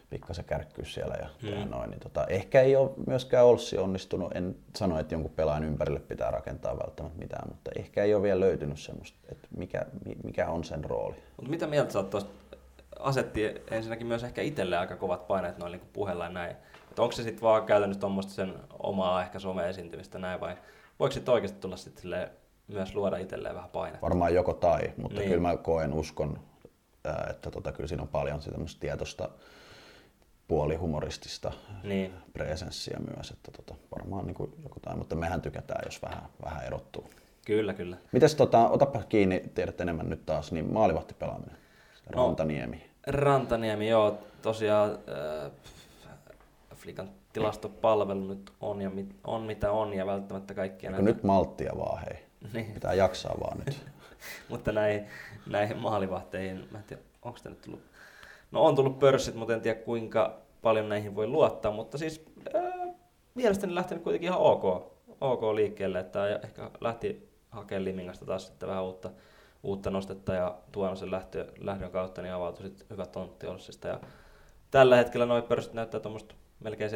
[0.09, 1.69] pikkasen kärkkyä siellä ja hmm.
[1.69, 1.89] noin.
[1.89, 6.31] Niin tota, ehkä ei ole myöskään Olssi onnistunut, en sano, että jonkun pelaajan ympärille pitää
[6.31, 9.85] rakentaa välttämättä mitään, mutta ehkä ei ole vielä löytynyt semmoista, että mikä,
[10.23, 11.15] mikä on sen rooli.
[11.35, 12.31] Mutta mitä mieltä sä oot tuosta,
[12.99, 16.55] asetti ensinnäkin myös ehkä itselle aika kovat paineet noin niin puheella ja näin.
[16.93, 20.57] Et onko se sitten vaan käytännössä tuommoista sen omaa ehkä some-esiintymistä näin vai
[20.99, 22.29] voiko sitten oikeasti tulla sitten
[22.67, 24.01] myös luoda itselleen vähän painetta?
[24.01, 25.29] Varmaan joko tai, mutta niin.
[25.29, 26.39] kyllä mä koen, uskon,
[27.29, 29.29] että tota, kyllä siinä on paljon sitä tietoista
[30.47, 31.51] puolihumoristista
[31.83, 32.13] niin.
[32.33, 36.65] presenssiä myös, että tota, varmaan niin kuin joku tai, mutta mehän tykätään, jos vähän, vähän
[36.65, 37.09] erottuu.
[37.45, 37.97] Kyllä, kyllä.
[38.11, 41.57] Mites tota, otapa kiinni, tiedät enemmän nyt taas, niin maalivahti pelaaminen,
[42.15, 42.77] no, Rantaniemi.
[42.77, 45.51] No, Rantaniemi, joo, tosiaan äh,
[46.83, 51.03] Flikan tilastopalvelu nyt on, ja mit, on mitä on ja välttämättä kaikkia näitä...
[51.03, 52.25] Nyt malttia vaan hei.
[52.53, 52.73] Niin.
[52.73, 53.85] Pitää jaksaa vaan nyt.
[54.49, 55.07] mutta näihin,
[55.47, 57.81] näihin maalivahteihin, mä en tiedä, onko tämä nyt tullut...
[58.51, 62.93] No on tullut pörssit, mutta en tiedä kuinka paljon näihin voi luottaa, mutta siis ää,
[63.35, 64.63] mielestäni lähtenyt kuitenkin ihan ok,
[65.21, 69.09] ok liikkeelle, että ehkä lähti hakemaan Limingasta taas sitten vähän uutta,
[69.63, 73.87] uutta nostetta ja tuonut sen lähtö, lähdön kautta, niin avautui sitten hyvä tontti Olssista.
[73.87, 73.99] Ja
[74.71, 76.91] tällä hetkellä noin pörssit näyttää tuommoista melkein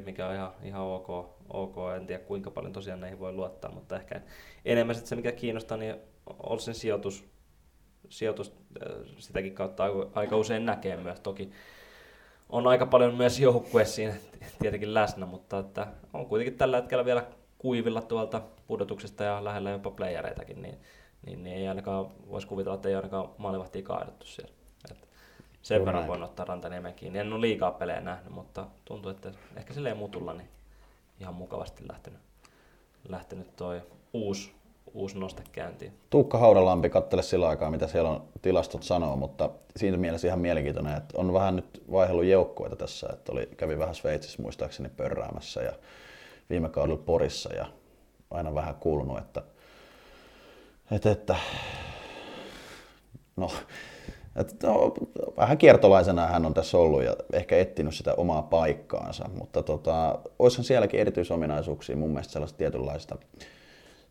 [0.00, 1.08] 7-9, mikä on ihan, ihan ok,
[1.48, 1.76] ok.
[1.96, 4.20] En tiedä kuinka paljon tosiaan näihin voi luottaa, mutta ehkä
[4.64, 5.96] enemmän se, mikä kiinnostaa, niin
[6.42, 7.24] on sen sijoitus,
[8.08, 11.20] sijoitus äh, sitäkin kautta aika usein näkee myös.
[11.20, 11.50] Toki
[12.48, 14.14] on aika paljon myös joukkue siinä
[14.60, 17.26] tietenkin läsnä, mutta että on kuitenkin tällä hetkellä vielä
[17.58, 20.78] kuivilla tuolta pudotuksesta ja lähellä jopa playereitakin, niin,
[21.26, 24.63] niin, niin ei ainakaan voisi kuvitella, että ei ainakaan maalivahtia kaadettu siellä.
[25.64, 27.18] Sen Kyllä verran voin ottaa Rantaniemen kiinni.
[27.18, 30.48] En ole liikaa pelejä nähnyt, mutta tuntuu, että ehkä silleen mutulla niin
[31.20, 32.20] ihan mukavasti lähtenyt,
[33.08, 34.52] lähtenyt toi uusi,
[34.94, 35.92] uusi noste käyntiin.
[36.10, 40.96] Tuukka Haudalampi, kattele sillä aikaa, mitä siellä on tilastot sanoo, mutta siinä mielessä ihan mielenkiintoinen,
[40.96, 45.72] että on vähän nyt vaihellut joukkueita tässä, että oli, kävi vähän Sveitsissä muistaakseni pörräämässä ja
[46.50, 47.66] viime kaudella Porissa ja
[48.30, 49.42] aina vähän kuulunut, että,
[50.90, 51.36] että, että
[53.36, 53.50] no,
[54.36, 54.94] että no,
[55.36, 60.64] vähän kiertolaisena hän on tässä ollut ja ehkä etsinyt sitä omaa paikkaansa, mutta tota, olisihan
[60.64, 63.16] sielläkin erityisominaisuuksia mun mielestä sellaista tietynlaista,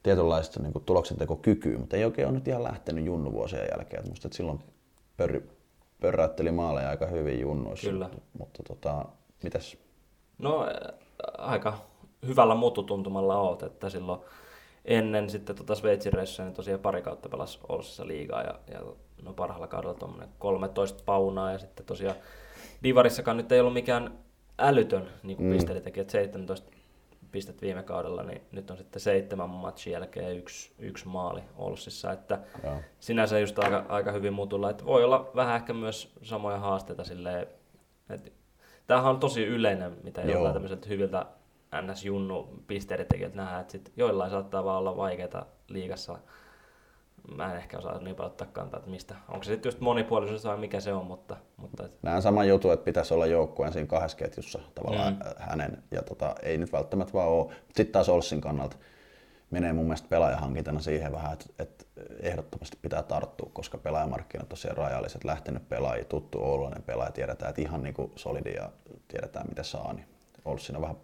[0.04, 4.00] tietynlaista niin kuin tuloksentekokykyä, mutta ei oikein ole nyt ihan lähtenyt junnuvuosien jälkeen.
[4.00, 4.60] Että musta, että silloin
[5.18, 5.42] pör,
[6.02, 7.90] pörräytteli maaleja aika hyvin junnuissa.
[7.90, 8.06] Kyllä.
[8.06, 9.06] Mutta, mutta tota,
[9.44, 9.78] mitäs?
[10.38, 10.68] No
[11.38, 11.78] aika
[12.28, 14.20] hyvällä mututuntumalla oot, että silloin
[14.86, 18.80] ennen sitten tota Sveitsin reissuja, niin tosiaan pari kautta pelasi Olsissa liigaa ja, ja
[19.24, 22.16] no parhaalla kaudella tuommoinen 13 paunaa ja sitten tosiaan
[22.84, 24.20] Divarissakaan nyt ei ollut mikään
[24.60, 25.78] älytön niin kuin mm.
[25.78, 26.72] että 17
[27.32, 32.40] pistet viime kaudella, niin nyt on sitten seitsemän matchin jälkeen yksi, yksi maali Olssissa, että
[32.64, 32.76] Joo.
[33.00, 37.48] sinänsä just aika, aika hyvin mutulla, että voi olla vähän ehkä myös samoja haasteita silleen,
[38.10, 38.32] että
[38.88, 41.26] tämähän on tosi yleinen, mitä jollain tämmöiseltä hyviltä
[41.82, 46.18] NS-junnu pisteiden tekijät nähdään, että sit joillain saattaa vaan olla vaikeaa liigassa
[47.36, 49.16] mä en ehkä osaa niin paljon ottaa kantaa, että mistä.
[49.30, 51.38] Onko se sitten just monipuolisuus vai mikä se on, mutta...
[51.58, 51.92] mutta et...
[52.02, 55.20] Näen sama juttu, että pitäisi olla joukkueen siinä kahdessa ketjussa tavallaan mm.
[55.38, 57.54] hänen, ja tota, ei nyt välttämättä vaan ole.
[57.66, 58.78] Sitten taas Olssin kannalta
[59.54, 61.86] menee mun mielestä pelaajahankintana siihen vähän, että, että
[62.20, 67.62] ehdottomasti pitää tarttua, koska pelaajamarkkinat on tosiaan rajalliset, lähtenyt pelaajia, tuttu oululainen pelaaja, tiedetään, että
[67.62, 68.70] ihan niin kuin solidi ja
[69.08, 70.06] tiedetään mitä saa, niin
[70.46, 70.98] Olssin on vähän,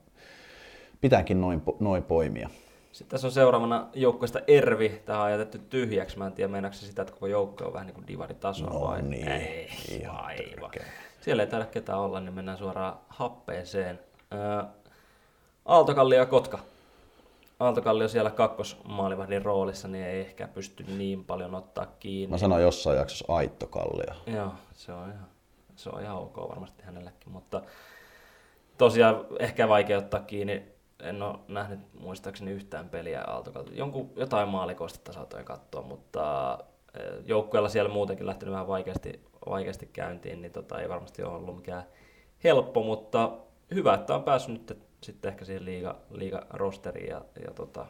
[1.02, 2.50] pitääkin noin, noin poimia.
[3.00, 5.02] Sitten tässä on seuraavana joukkueesta Ervi.
[5.06, 6.18] Tämä on jätetty tyhjäksi.
[6.18, 8.82] Mä en tiedä, meinaako se sitä, että koko joukko on vähän niin kuin divaritaso no,
[8.82, 9.02] vai?
[9.02, 9.70] Niin, ei,
[10.08, 10.72] aivan.
[11.22, 14.00] Siellä ei taida ketään olla, niin mennään suoraan happeeseen.
[14.32, 14.70] Ää,
[15.66, 16.60] Aaltokallio ja Kotka.
[17.60, 22.32] Aaltokallio siellä kakkosmaalivahdin roolissa, niin ei ehkä pysty niin paljon ottaa kiinni.
[22.32, 24.16] Mä sanoin jossain jaksossa Aittokallio.
[24.28, 25.28] Joo, se on ihan,
[25.76, 27.62] se on ihan ok varmasti hänellekin, mutta
[28.78, 33.74] tosiaan ehkä vaikea ottaa kiinni en ole nähnyt muistaakseni yhtään peliä Aaltokalta.
[33.74, 36.58] Jonkun, jotain maalikoista saatoin katsoa, mutta
[36.94, 41.56] eh, joukkueella siellä muutenkin lähtenyt vähän vaikeasti, vaikeasti käyntiin, niin tota, ei varmasti ole ollut
[41.56, 41.84] mikään
[42.44, 43.32] helppo, mutta
[43.74, 47.86] hyvä, että on päässyt nyt sitten ehkä siihen liiga, liiga rosteriin ja, ja tota,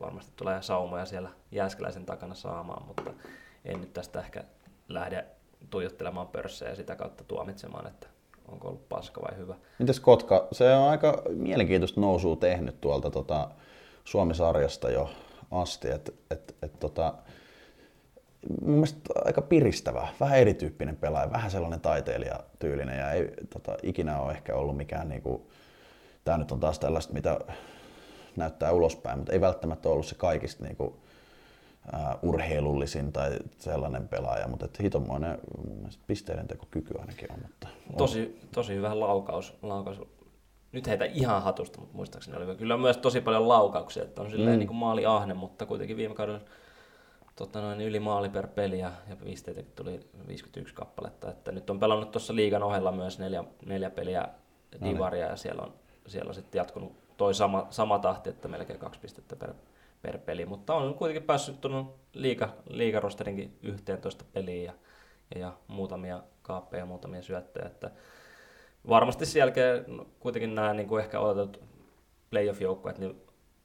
[0.00, 3.10] varmasti tulee saumoja siellä Jääskeläisen takana saamaan, mutta
[3.64, 4.44] en nyt tästä ehkä
[4.88, 5.26] lähde
[5.70, 8.06] tuijottelemaan pörssejä ja sitä kautta tuomitsemaan, että
[8.48, 9.54] onko ollut paska vai hyvä.
[9.78, 10.48] Mites Kotka?
[10.52, 13.48] Se on aika mielenkiintoista nousua tehnyt tuolta tota,
[14.04, 15.10] Suomi-sarjasta jo
[15.50, 15.90] asti.
[15.90, 17.14] Et, et, et, tota,
[18.60, 24.32] mun mielestä aika piristävä, vähän erityyppinen pelaaja, vähän sellainen taiteilijatyylinen ja ei tota, ikinä ole
[24.32, 25.50] ehkä ollut mikään niinku,
[26.24, 27.38] tämä nyt on taas tällaista, mitä
[28.36, 30.76] näyttää ulospäin, mutta ei välttämättä ollut se kaikista niin
[31.92, 35.38] ää, urheilullisin tai sellainen pelaaja, mutta että hitomoinen
[36.06, 37.38] pisteiden tekokyky ainakin on.
[37.42, 37.96] Mutta on.
[37.96, 40.00] Tosi, tosi hyvä laukaus, laukaus.
[40.72, 44.52] Nyt heitä ihan hatusta, mutta muistaakseni oli kyllä myös tosi paljon laukauksia, että on silleen
[44.52, 44.58] Mm.
[44.58, 46.40] niin kuin maali ahne, mutta kuitenkin viime kaudella
[47.36, 51.30] tota noin, yli maali per peli ja, ja pisteitä tuli 51 kappaletta.
[51.30, 54.28] Että nyt on pelannut tuossa liigan ohella myös neljä, neljä peliä
[54.80, 54.94] niin.
[54.94, 55.74] divaria ja siellä on,
[56.06, 59.54] siellä on sitten jatkunut toi sama, sama tahti, että melkein kaksi pistettä per,
[60.06, 64.72] per peli, mutta on kuitenkin päässyt tuonne liiga, liigarosterinkin 11 peliin ja,
[65.34, 67.90] ja, ja muutamia kaappeja ja muutamia syöttöjä, että
[68.88, 71.64] varmasti sen jälkeen no, kuitenkin nämä niin kuin ehkä odotetut
[72.30, 73.22] playoff-joukkueet, niin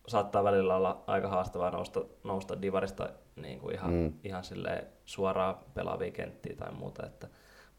[0.07, 3.97] saattaa välillä olla aika haastavaa nousta, nousta divarista niin kuin ihan, Mm.
[3.97, 4.13] mm.
[4.23, 7.27] ihan silleen suoraan pelaavia kenttiä tai muuta, että,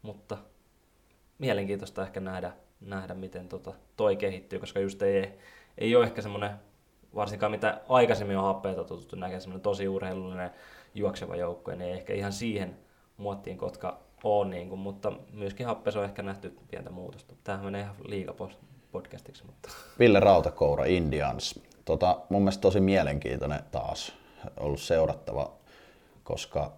[0.01, 0.37] mutta
[1.37, 5.33] mielenkiintoista ehkä nähdä, nähdä miten tota, toi kehittyy, koska just ei,
[5.77, 6.51] ei ole ehkä semmoinen,
[7.15, 10.51] varsinkaan mitä aikaisemmin on happeita tuttu näkee, semmoinen tosi urheilullinen
[10.95, 12.77] juokseva joukkue, niin ei ehkä ihan siihen
[13.17, 17.35] muottiin Kotka on, niin kuin, mutta myöskin happeessa on ehkä nähty pientä muutosta.
[17.43, 21.59] Tämähän menee ihan liigapodcastiksi, mutta Ville Rautakoura, Indians.
[21.85, 24.13] Tota, mun mielestä tosi mielenkiintoinen taas
[24.59, 25.51] ollut seurattava,
[26.23, 26.71] koska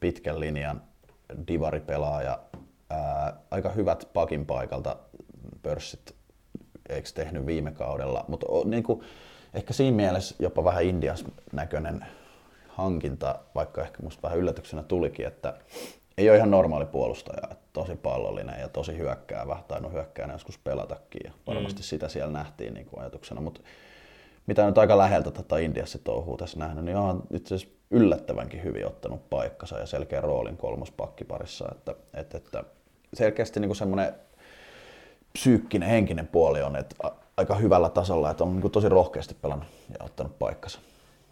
[0.00, 0.82] pitkän linjan
[1.48, 2.38] divaripelaaja,
[2.90, 4.96] ää, aika hyvät pakin paikalta
[5.62, 6.14] pörssit,
[6.88, 9.04] eikö tehnyt viime kaudella, mutta niin kuin,
[9.54, 12.06] ehkä siinä mielessä jopa vähän Indias näköinen
[12.68, 15.54] hankinta, vaikka ehkä musta vähän yllätyksenä tulikin, että
[16.18, 21.20] ei ole ihan normaali puolustaja, että tosi pallollinen ja tosi hyökkäävä, tainnut hyökkäänä joskus pelatakin
[21.24, 21.84] ja varmasti mm.
[21.84, 23.60] sitä siellä nähtiin niin kuin ajatuksena, mutta
[24.46, 28.86] mitä nyt aika läheltä tätä Indiassa touhuu tässä nähnyt, niin on itse asiassa yllättävänkin hyvin
[28.86, 32.64] ottanut paikkansa ja selkeä roolin kolmospakkiparissa, että, että, että
[33.14, 34.14] selkeästi niin semmoinen
[35.32, 36.96] psyykkinen, henkinen puoli on että
[37.36, 40.80] aika hyvällä tasolla, että on niin tosi rohkeasti pelannut ja ottanut paikkansa.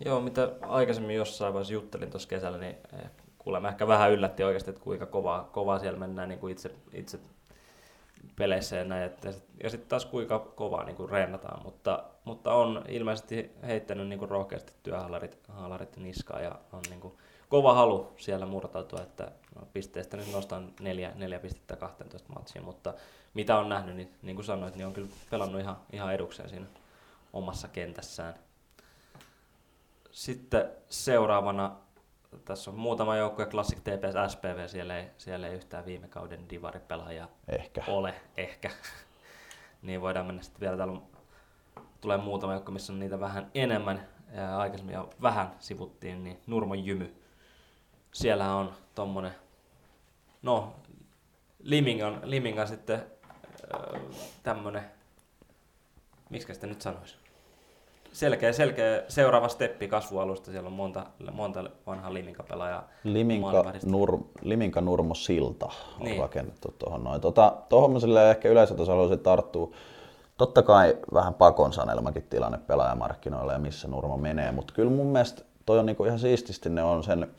[0.04, 4.70] Joo, mitä aikaisemmin jossain vaiheessa juttelin tuossa kesällä, niin eh, kuulemma ehkä vähän yllätti oikeasti,
[4.70, 7.18] että kuinka kovaa, kovaa siellä mennään niin kuin itse, itse
[8.36, 9.04] peleissä ja näin.
[9.04, 9.32] Että,
[9.62, 14.30] ja sitten taas kuinka kovaa niin kuin reenataan, mutta, mutta on ilmeisesti heittänyt niin kuin
[14.30, 17.14] rohkeasti työhaalarit haalarit niskaan ja on niin kuin
[17.50, 22.94] kova halu siellä murtautua, että no, pisteestä nyt nostan neljä, neljä pistettä 12 matsia, mutta
[23.34, 26.66] mitä on nähnyt, niin, niin kuin sanoit, niin on kyllä pelannut ihan, ihan edukseen siinä
[27.32, 28.34] omassa kentässään.
[30.10, 31.76] Sitten seuraavana,
[32.44, 37.28] tässä on muutama joukkue, Classic TPS SPV, siellä ei, siellä ei yhtään viime kauden divaripelaajaa
[37.48, 37.84] Ehkä.
[37.88, 38.70] ole, ehkä.
[39.82, 41.02] niin voidaan mennä sitten vielä, täällä on,
[42.00, 46.86] tulee muutama joukko, missä on niitä vähän enemmän, ja aikaisemmin jo vähän sivuttiin, niin Nurmon
[46.86, 47.19] Jymy.
[48.12, 49.32] Siellä on tommonen,
[50.42, 50.72] no,
[51.62, 53.02] Limingan, Limingan sitten
[54.42, 54.84] tämmönen,
[56.30, 57.14] miksi sitä nyt sanoisi?
[58.12, 60.50] Selkeä, selkeä seuraava steppi kasvualusta.
[60.50, 62.88] Siellä on monta, monta vanhaa Liminka-pelaajaa.
[63.04, 63.72] Liminka.
[63.84, 66.20] Nur, Liminka Nurmo Silta on niin.
[66.20, 67.20] Rakennettu tuohon noin.
[67.20, 69.70] Tota, tuohon mä ehkä yleisötasolla haluaisin tarttua.
[70.36, 75.42] Totta kai vähän pakon sanelmakin tilanne pelaajamarkkinoilla ja missä Nurmo menee, mutta kyllä mun mielestä
[75.66, 77.30] toi on niinku ihan siististi, ne on sen,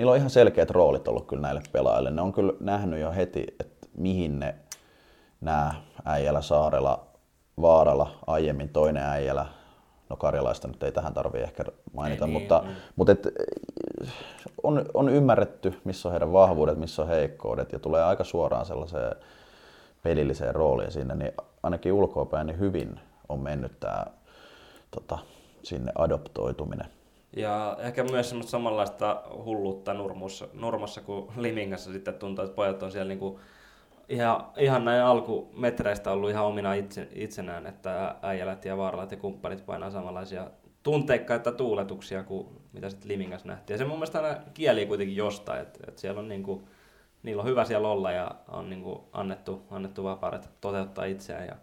[0.00, 2.10] niillä on ihan selkeät roolit ollut kyllä näille pelaajille.
[2.10, 4.54] Ne on kyllä nähnyt jo heti, että mihin ne
[5.40, 7.06] nämä Äijälä, Saarela,
[7.60, 9.46] Vaarala, aiemmin toinen Äijälä,
[10.08, 12.74] no Karjalaista nyt ei tähän tarvii ehkä mainita, Ei niin, mutta, mm.
[12.96, 13.28] mutta et,
[14.62, 19.16] on, on ymmärretty, missä on heidän vahvuudet, missä on heikkoudet ja tulee aika suoraan sellaiseen
[20.02, 21.32] pelilliseen rooliin sinne, niin
[21.62, 24.06] ainakin ulkoapäin niin hyvin on mennyt tämä
[24.90, 25.18] tota,
[25.62, 26.99] sinne adoptoituminen.
[27.36, 32.92] Ja ehkä myös semmoista samanlaista hulluutta Nurmossa, Nurmassa kuin Limingassa sitten tuntuu, että pojat on
[32.92, 33.40] siellä niinku
[34.08, 39.66] ihan, ihan näin alkumetreistä ollut ihan omina itse, itsenään, että äijälät ja vaaralat ja kumppanit
[39.66, 40.50] painaa samanlaisia
[40.82, 43.74] tunteikkaita tuuletuksia kuin mitä sitten Limingassa nähtiin.
[43.74, 46.68] Ja se mun mielestä aina kieli kuitenkin jostain, että, että siellä on niinku,
[47.22, 51.46] niillä on hyvä siellä olla ja on niinku annettu, annettu vapaudet toteuttaa itseään.
[51.46, 51.56] Ja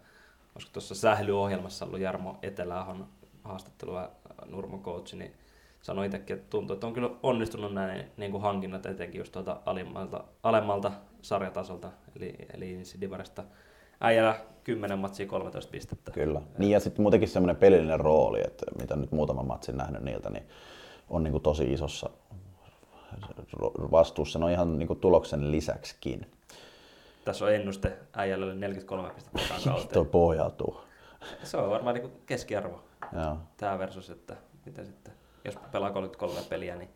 [0.56, 3.08] olisiko tuossa sählyohjelmassa ollut Jarmo Eteläahon
[3.44, 4.12] haastattelua
[4.46, 5.34] Nurmo coach, niin
[5.88, 9.62] sanoi itsekin, että tuntuu, että on kyllä onnistunut näin niin kuin hankinnat etenkin just tuolta
[9.66, 13.44] alimmalta, alemmalta sarjatasolta, eli, eli Insidivarista.
[14.02, 16.12] Äijällä 10 matsia 13 pistettä.
[16.12, 16.42] Kyllä.
[16.58, 20.44] Niin ja sitten muutenkin semmoinen pelillinen rooli, että mitä nyt muutaman matsin nähnyt niiltä, niin
[21.10, 22.10] on niin kuin tosi isossa
[23.92, 26.32] vastuussa, no ihan niin kuin tuloksen lisäksikin.
[27.26, 30.82] Tässä on ennuste äijälle 43 pistettä tähän Tuo pohjautuu.
[31.44, 33.38] Se on varmaan niin kuin keskiarvo Joo.
[33.58, 35.14] tämä versus, että mitä sitten,
[35.48, 36.90] jos pelaa 33 peliä, niin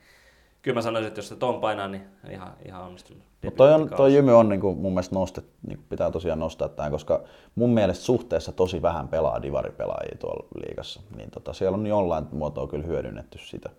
[0.62, 3.24] kyllä mä sanoisin, että jos se ton painaa, niin ihan, ihan onnistunut.
[3.44, 6.70] Mutta toi, on, toi Jymy on niin kuin mun mielestä nostet, niin pitää tosiaan nostaa
[6.70, 7.24] tämän, koska
[7.56, 11.02] mun mielestä suhteessa tosi vähän pelaa divaripelaajia tuolla liigassa.
[11.16, 13.70] Niin tota, siellä on jollain muotoa kyllä hyödynnetty sitä.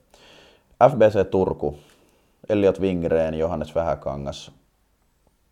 [0.91, 1.79] FBC Turku,
[2.49, 4.53] Elliot Wingreen, Johannes Vähäkangas,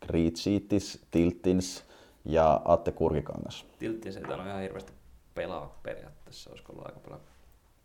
[0.00, 1.84] Kriitsiitis, Tiltins
[2.24, 3.66] ja Atte Kurkikangas.
[3.78, 4.92] Tiltti se on ihan hirveästi
[5.34, 7.20] pelaa periaatteessa, olisiko ollut aika paljon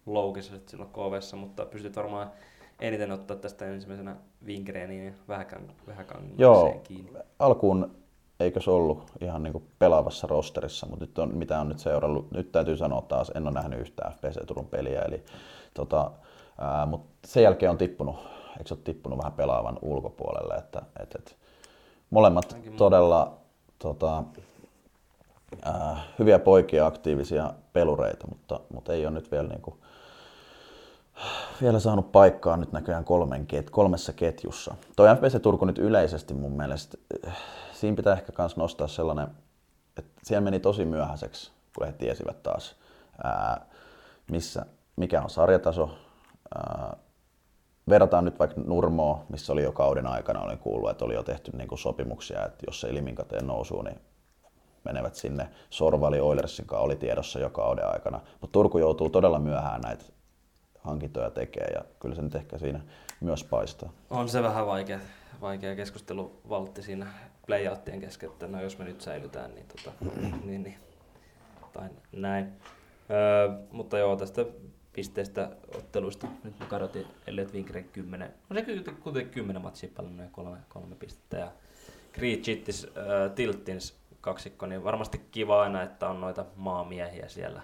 [0.06, 2.32] loukissa sitten silloin KVssa, mutta pystyt varmaan
[2.80, 4.16] eniten ottaa tästä ensimmäisenä
[4.46, 7.12] Winkreeniin ja Vähäkan, Vähäkan Joo, kiinni.
[7.40, 7.96] alkuun
[8.40, 12.52] eikö se ollut ihan niin pelaavassa rosterissa, mutta nyt on, mitä on nyt seurannut, nyt
[12.52, 15.24] täytyy sanoa taas, en ole nähnyt yhtään FPC Turun peliä, eli
[15.74, 16.12] tota,
[16.58, 18.16] ää, mutta sen jälkeen on tippunut,
[18.58, 21.38] eikö se ole tippunut vähän pelaavan ulkopuolelle, että et, et,
[22.10, 23.38] molemmat todella
[23.80, 24.24] tota,
[25.64, 29.80] ää, hyviä poikia, aktiivisia pelureita, mutta, mutta ei ole nyt vielä niin kuin,
[31.62, 34.76] vielä saanut paikkaa nyt näköjään kolmen ket, kolmessa ketjussa.
[34.96, 36.98] Toi FPC Turku nyt yleisesti mun mielestä,
[37.28, 37.34] eh,
[37.74, 39.28] siinä pitää ehkä myös nostaa sellainen,
[39.98, 42.76] että siellä meni tosi myöhäiseksi, kun he tiesivät taas,
[43.24, 43.66] ää,
[44.32, 45.90] missä, mikä on sarjataso.
[46.56, 46.98] Ää,
[47.90, 51.52] verrataan nyt vaikka Nurmoa, missä oli jo kauden aikana, olen kuullut, että oli jo tehty
[51.58, 54.00] niin kuin sopimuksia, että jos ei liminkateen nousuu, niin
[54.84, 55.50] menevät sinne.
[55.70, 60.06] Sorvali Oilersin kanssa oli tiedossa jo kauden aikana, mutta Turku joutuu todella myöhään näitä
[60.86, 62.82] hankintoja tekee ja kyllä se nyt ehkä siinä
[63.22, 63.94] myös paistaa.
[64.10, 65.00] On se vähän vaikea,
[65.42, 67.08] vaikea keskustelu valtti siinä
[67.48, 69.92] playouttien kesken, että no jos me nyt säilytään, niin, tota,
[70.46, 70.76] niin, niin
[71.74, 72.54] tai näin.
[73.10, 74.46] Öö, mutta joo, tästä
[74.94, 78.34] pisteistä otteluista nyt me kadotin Elliot Winkren 10.
[78.50, 81.38] No se kuitenkin 10 matsia pelannut ja kolme, kolme pistettä.
[81.38, 81.52] Ja
[82.14, 87.62] Creed Chittis, äh, Tiltins kaksikko, niin varmasti kiva aina, että on noita maamiehiä siellä,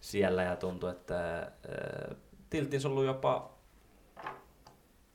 [0.00, 2.16] siellä ja tuntuu, että äh,
[2.52, 3.50] Tiltins on ollut jopa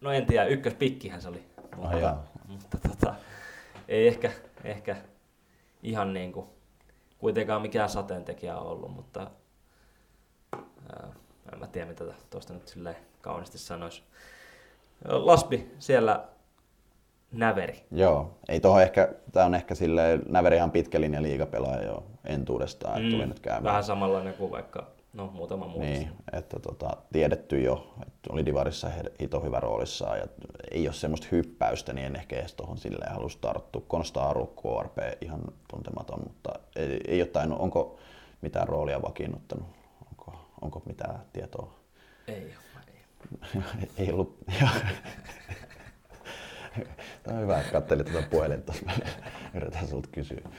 [0.01, 1.43] No en tiedä, ykköspikkihän se oli.
[1.75, 2.23] Mutta, jaa.
[2.47, 3.15] mutta tota,
[3.87, 4.31] ei ehkä,
[4.63, 4.95] ehkä
[5.83, 6.47] ihan niin kuin,
[7.17, 9.31] kuitenkaan mikään sateentekijä on ollut, mutta
[10.93, 11.07] ää,
[11.53, 14.03] en mä tiedä mitä tuosta nyt silleen kauniisti sanoisi.
[15.05, 16.27] Laspi siellä
[17.31, 17.85] näveri.
[17.91, 22.97] Joo, ei tohon ehkä, tää on ehkä silleen, Näveri ihan pitkä linja liigapelaaja jo entuudestaan,
[22.97, 23.63] että tuli nyt käymään.
[23.63, 23.67] Mm.
[23.67, 25.81] Vähän samanlainen kuin vaikka no, muutama muu.
[25.81, 30.27] Niin, että tota, tiedetty jo, että oli Divarissa hito hyvä roolissaan ja
[30.71, 33.83] ei ole semmoista hyppäystä, niin en ehkä edes tuohon silleen halus tarttua.
[33.87, 37.99] Konstaaru, KRP, ihan tuntematon, mutta ei, ei ole tainnut, onko
[38.41, 39.67] mitään roolia vakiinnuttanut?
[40.09, 41.73] Onko, onko mitään tietoa?
[42.27, 42.83] Ei ole.
[42.87, 43.63] Ei.
[44.05, 44.37] ei ollut.
[47.23, 48.73] Tämä on hyvä, että katselit tuota puhelinta.
[49.55, 50.49] Yritän sulta kysyä.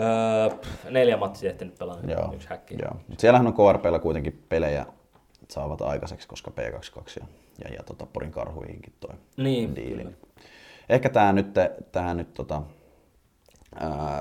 [0.00, 2.76] Öö, pff, neljä matsia ehtinyt pelaa, Joo, yksi häkki.
[2.82, 2.96] joo.
[3.08, 4.86] Mut siellähän on KRPllä kuitenkin pelejä
[5.48, 7.26] saavat aikaiseksi, koska P22 ja,
[7.64, 10.02] ja, ja tota, Porin karhuihinkin toi Niin, diili.
[10.02, 10.16] kyllä.
[10.88, 11.46] Ehkä tämä nyt,
[11.92, 12.62] tää nyt tota,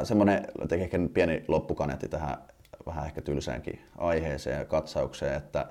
[0.03, 2.37] semmoinen ehkä pieni loppukaneetti tähän
[2.85, 5.65] vähän ehkä tylsäänkin aiheeseen ja katsaukseen, että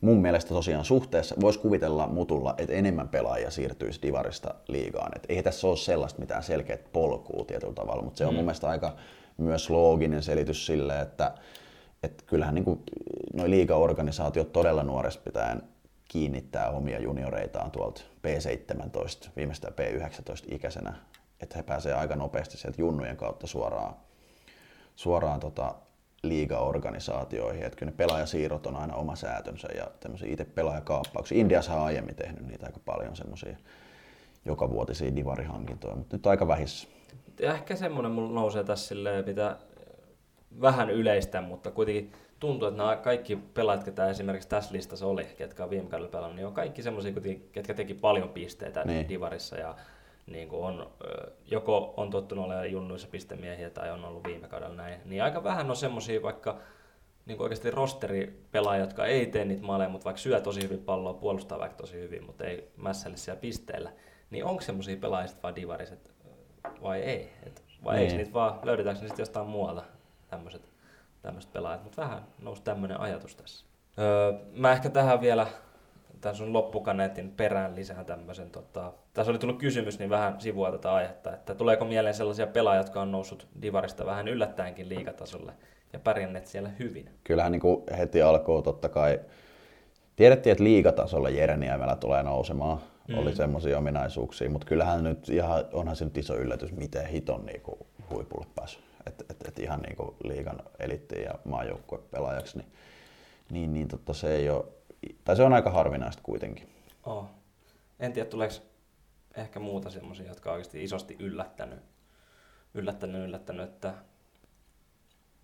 [0.00, 5.12] mun mielestä tosiaan suhteessa voisi kuvitella mutulla, että enemmän pelaajia siirtyisi Divarista liigaan.
[5.16, 8.68] Et ei tässä ole sellaista mitään selkeät polkua tietyllä tavalla, mutta se on mun mielestä
[8.68, 8.96] aika
[9.36, 11.34] myös looginen selitys sille, että
[12.02, 12.84] et kyllähän niin
[13.34, 15.62] noin liigaorganisaatiot todella nuoresta pitäen
[16.08, 20.94] kiinnittää omia junioreitaan tuolta P17, viimeistään P19 ikäisenä,
[21.40, 23.94] että he pääsee aika nopeasti sieltä junnujen kautta suoraan,
[24.96, 25.74] suoraan tota
[26.22, 27.62] liigaorganisaatioihin.
[27.62, 31.38] Että kyllä ne pelaajasiirrot on aina oma säätönsä ja tämmöisiä itse pelaajakaappauksia.
[31.38, 33.56] Indiassa on aiemmin tehnyt niitä aika paljon semmoisia
[34.44, 36.88] joka vuotisia divarihankintoja, mutta nyt aika vähissä.
[37.40, 39.56] Ja ehkä semmoinen mulla nousee tässä silleen, mitä
[40.60, 45.64] vähän yleistä, mutta kuitenkin tuntuu, että nämä kaikki pelaajat, ketä esimerkiksi tässä listassa oli, ketkä
[45.64, 47.12] on viime kaudella pelannut, niin on kaikki semmoisia,
[47.52, 49.08] ketkä teki paljon pisteitä Niin.
[49.08, 49.74] Divarissa ja
[50.26, 50.90] niin kuin on,
[51.50, 55.70] joko on tottunut olemaan junnuissa pistemiehiä tai on ollut viime kaudella näin, niin aika vähän
[55.70, 56.58] on semmoisia vaikka
[57.26, 61.14] niin kuin oikeasti rosteripelaajia, jotka ei tee niitä maaleja, mutta vaikka syö tosi hyvin palloa,
[61.14, 63.92] puolustaa vaikka tosi hyvin, mutta ei mässäile siellä pisteillä,
[64.30, 66.10] niin onko semmoisia pelaajia vaan divarissa, et,
[66.82, 67.32] vai ei?
[67.46, 68.04] Et, vai Niin.
[68.04, 69.82] eikö niitä vaan, löydetäänkö ne sitten jostain muualta
[70.28, 70.62] tämmöiset
[71.22, 73.66] tämmöiset pelaajat, mutta vähän nousi tämmöinen ajatus tässä.
[73.98, 75.46] Öö, mä ehkä tähän vielä
[76.20, 80.94] tämän sun loppukaneetin perään lisään tämmöisen, tota, tässä oli tullut kysymys, niin vähän sivua tätä
[80.94, 85.52] aihetta, että tuleeko mieleen sellaisia pelaajia, jotka on noussut Divarista vähän yllättäenkin liigatasolle
[85.92, 87.10] ja pärjänneet siellä hyvin?
[87.24, 89.20] Kyllähän niin kuin heti alkuu totta kai,
[90.16, 93.18] tiedettiin, että liigatasolla Jereniämällä tulee nousemaan, mm.
[93.18, 97.60] oli semmoisia ominaisuuksia, mutta kyllähän nyt ihan, onhan se nyt iso yllätys, miten hiton niin
[97.60, 97.78] kuin
[98.10, 98.84] huipulle päässyt.
[99.06, 102.72] Että et, et ihan niin kuin liigan elittiin ja maajoukkuepelaajaksi, niin,
[103.50, 104.64] niin, niin totta se ei ole,
[105.24, 106.68] tai se on aika harvinaista kuitenkin.
[107.04, 107.26] Oh.
[108.00, 108.54] En tiedä, tuleeko
[109.36, 111.78] ehkä muuta semmoisia, jotka on oikeasti isosti yllättänyt,
[112.74, 113.94] yllättänyt, yllättänyt, että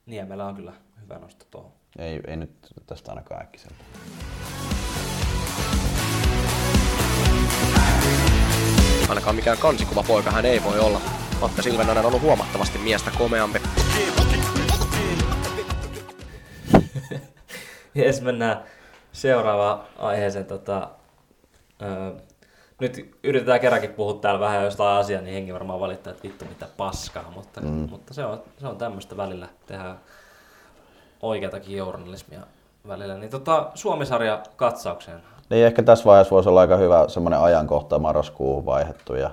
[0.06, 1.72] Niemelä on kyllä hyvä nosto tuohon.
[1.98, 2.50] Ei, ei nyt
[2.86, 3.84] tästä ainakaan äkkiseltä.
[9.12, 11.00] Ainakaan mikään kansikuva poika hän ei voi olla.
[11.42, 13.62] Atte Silvenonen on ollut huomattavasti miestä komeampi.
[17.94, 18.62] Jes, mennään
[19.12, 20.44] seuraavaan aiheeseen.
[20.44, 20.88] Tota,
[21.82, 22.12] öö,
[22.80, 26.68] nyt yritetään kerrankin puhua täällä vähän jostain asiaa, niin henki varmaan valittaa, että vittu mitä
[26.76, 27.68] paskaa, mutta, mm.
[27.68, 29.48] mutta se on, se on tämmöistä välillä.
[29.66, 30.00] Tehdään
[31.22, 32.40] oikeatakin journalismia
[32.88, 33.18] välillä.
[33.18, 35.31] Niin tota, Suomisarja katsaukseen.
[35.50, 39.30] Niin ehkä tässä vaiheessa voisi olla aika hyvä semmoinen ajankohta marraskuuhun vaihdettu ja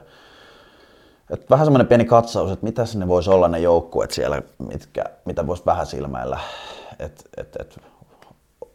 [1.29, 5.47] et vähän semmoinen pieni katsaus, että mitä sinne voisi olla ne joukkueet siellä, mitkä, mitä
[5.47, 6.39] voisi vähän silmäillä.
[6.99, 7.79] Et, et, et,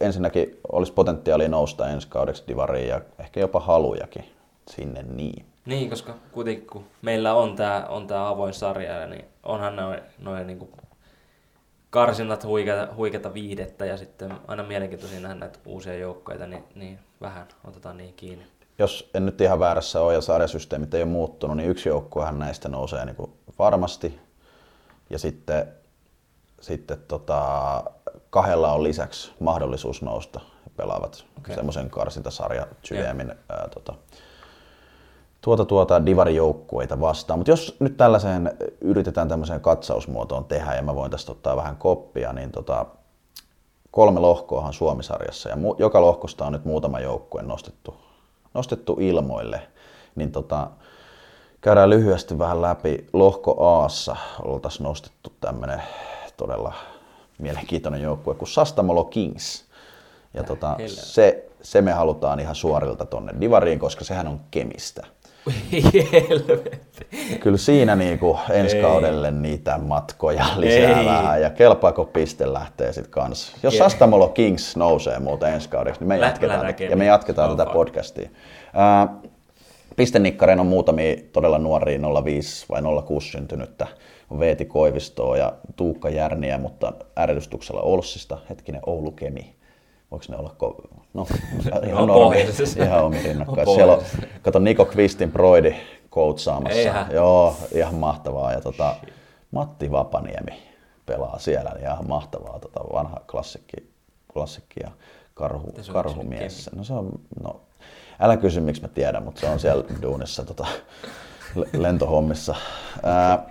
[0.01, 4.25] ensinnäkin olisi potentiaalia nousta ensi kaudeksi divariin ja ehkä jopa halujakin
[4.69, 5.45] sinne niin.
[5.65, 10.43] Niin, koska kuitenkin kun meillä on tämä on tää avoin sarja, niin onhan noin noi
[10.43, 10.69] niinku
[11.95, 17.47] karsinnat huikeata, huikeata viihdettä ja sitten aina mielenkiintoisia nähdä näitä uusia joukkoja, niin, niin vähän
[17.63, 18.45] otetaan niin kiinni.
[18.79, 22.69] Jos en nyt ihan väärässä ole ja sarjasysteemit ei ole muuttunut, niin yksi joukkuehan näistä
[22.69, 24.19] nousee niin kuin varmasti.
[25.09, 25.67] Ja sitten,
[26.61, 27.83] sitten tota,
[28.29, 30.39] kahdella on lisäksi mahdollisuus nousta.
[30.39, 31.55] He pelaavat okay.
[31.55, 33.93] semmoisen karsintasarja syvemmin ää, tota,
[35.45, 37.39] tuota, tuota divarijoukkueita vastaan.
[37.39, 42.33] Mutta jos nyt tällaiseen yritetään tämmöiseen katsausmuotoon tehdä ja mä voin tästä ottaa vähän koppia,
[42.33, 42.85] niin tota,
[43.91, 47.95] kolme lohkoahan Suomisarjassa ja mu- joka lohkosta on nyt muutama joukkue nostettu,
[48.53, 49.61] nostettu ilmoille.
[50.15, 50.67] Niin tota,
[51.61, 53.07] käydään lyhyesti vähän läpi.
[53.13, 55.81] Lohko Aassa oltaisiin nostettu tämmöinen
[56.37, 56.73] todella
[57.37, 59.65] mielenkiintoinen joukkue kuin Sastamolo Kings.
[60.33, 65.14] Ja tota, se, se me halutaan ihan suorilta tonne Divariin, koska sehän on Kemistä.
[66.11, 67.07] Helvetti.
[67.39, 71.05] Kyllä siinä niinku ensi kaudelle niitä matkoja lisää Ei.
[71.05, 73.57] vähän ja kelpaako piste lähtee sitten kanssa.
[73.63, 77.71] Jos Sastamolo Kings nousee muuten ensi kaudeksi, niin me jatketaan, tätä, ja me jatketaan tätä
[77.73, 78.29] podcastia.
[78.73, 79.07] Ää,
[79.95, 83.87] pistenikkareen on muutamia todella nuoria 05 vai 06 syntynyttä.
[84.29, 89.54] On Veeti Koivistoa ja Tuukka Järniä, mutta ääredystuksella Olssista, hetkinen Oulu Kemi.
[90.15, 91.27] Voiko ne olla ko- No,
[91.87, 92.83] ihan, normi, pohjoisessa.
[92.83, 93.67] ihan omi rinnakkain.
[93.75, 94.01] Siellä on,
[94.41, 95.75] kato Niko Kvistin Broidi
[96.11, 96.79] coachaamassa.
[96.79, 97.07] Eihän.
[97.11, 98.51] Joo, ihan mahtavaa.
[98.51, 98.95] Ja tota,
[99.51, 100.63] Matti Vapaniemi
[101.05, 102.59] pelaa siellä, niin ihan mahtavaa.
[102.59, 103.77] Tota, vanha klassikki,
[104.33, 104.91] klassikki ja
[105.33, 106.69] karhu, karhumies.
[106.75, 107.09] No se on,
[107.43, 107.61] no,
[108.19, 110.67] älä kysy miksi mä tiedän, mutta se on siellä duunissa tota,
[111.55, 112.55] le- lentohommissa.
[113.03, 113.49] Ää,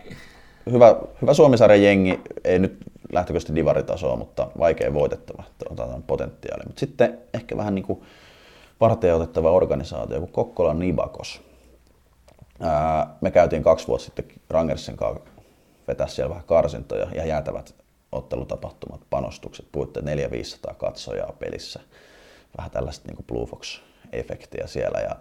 [0.70, 2.76] hyvä, hyvä Suomisarjan jengi, ei nyt
[3.14, 6.64] lähtökohtaisesti divaritasoa, mutta vaikea voitettava, otetaan potentiaali.
[6.66, 8.02] Mutta sitten ehkä vähän niin kuin
[8.80, 11.42] varten otettava organisaatio kuin Kokkolan Nibakos.
[12.60, 15.24] Ää, me käytiin kaksi vuotta sitten Rangersin kanssa
[15.88, 17.74] vetää siellä vähän karsintoja ja jäätävät
[18.12, 21.80] ottelutapahtumat, panostukset, puhutte 400-500 katsojaa pelissä.
[22.58, 25.16] Vähän tällaista niin Blue Fox-efektiä siellä ja,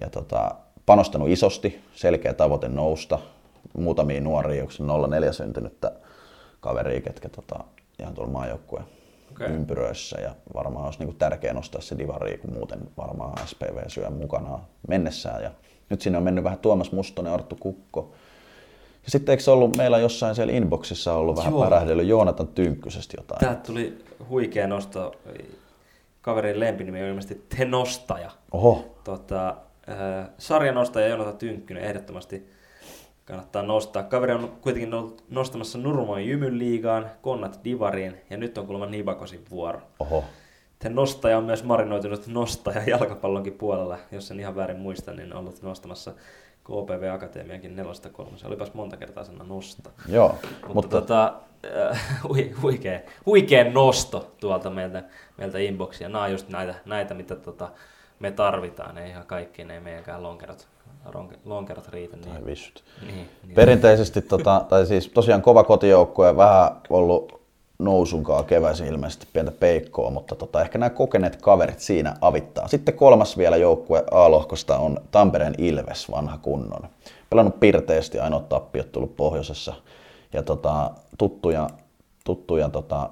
[0.00, 0.54] ja tota,
[0.86, 3.18] panostanut isosti, selkeä tavoite nousta.
[3.78, 5.92] Muutamia nuoria, onko se 04 syntynyttä
[6.64, 7.64] kaveria, ketkä tota,
[7.98, 8.84] ihan tuolla maajoukkueen
[9.30, 9.54] okay.
[9.54, 14.58] ympyröissä ja varmaan olisi niin tärkeää nostaa se divari, kun muuten varmaan SPV syö mukana
[14.88, 15.42] mennessään.
[15.42, 15.50] Ja
[15.90, 18.12] nyt sinne on mennyt vähän Tuomas Mustonen, Arttu Kukko.
[19.04, 21.62] Ja sitten eikö se ollut meillä jossain siellä inboxissa ollut vähän Joo.
[21.62, 23.40] pärähdellyt Joonatan Tynkkysestä jotain?
[23.40, 25.14] Täältä tuli huikea nosto.
[26.20, 28.30] Kaverin lempinimi on ilmeisesti Te Nostaja.
[28.52, 29.48] Oho, Tota,
[29.88, 32.50] äh, sarjanostaja Jonata Tynkkynen ehdottomasti
[33.24, 34.02] kannattaa nostaa.
[34.02, 34.90] Kaveri on kuitenkin
[35.30, 39.80] nostamassa Nurmoin Jymyn liigaan, Konnat Divariin ja nyt on kuulemma Nibakosin vuoro.
[39.98, 40.24] oho.
[40.78, 45.38] Te nostaja on myös marinoitunut nostaja jalkapallonkin puolella, jos en ihan väärin muista, niin on
[45.38, 46.12] ollut nostamassa
[46.64, 48.48] KPV Akatemiakin nelosta kolmosen.
[48.48, 49.90] Olipas monta kertaa sana nosta.
[50.08, 51.34] Joo, Mutta, mutta, tota,
[51.90, 55.02] äh, hui- huikea, huikea nosto tuolta meiltä,
[55.36, 56.08] meiltä inboxia.
[56.08, 57.68] Nämä on just näitä, näitä mitä tota,
[58.20, 58.98] me tarvitaan.
[58.98, 60.68] Ei ihan kaikki, ne ei meidänkään lonkerot,
[61.44, 62.16] lonkerot riitä.
[62.16, 62.84] Niin, vissyt.
[63.06, 63.54] niin, niin.
[63.54, 67.44] Perinteisesti, tota, tai siis tosiaan kova kotijoukkue, vähän ollut
[67.78, 72.68] nousunkaan keväisin ilmeisesti pientä peikkoa, mutta tota, ehkä nämä kokeneet kaverit siinä avittaa.
[72.68, 76.88] Sitten kolmas vielä joukkue A-lohkosta on Tampereen Ilves, vanha kunnon.
[77.30, 79.74] Pelannut pirteästi, ainoa tappiot tullut pohjoisessa.
[80.32, 81.70] Ja tota, tuttuja,
[82.24, 83.10] tuttuja tota,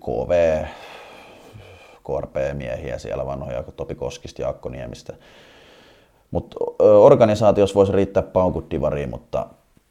[0.00, 0.64] KV,
[2.06, 5.14] KRP-miehiä siellä vanhoja, Topi Koskista, Jaakko Niemistä.
[6.30, 9.46] Mutta organisaatiossa voisi riittää paukut divariin, mutta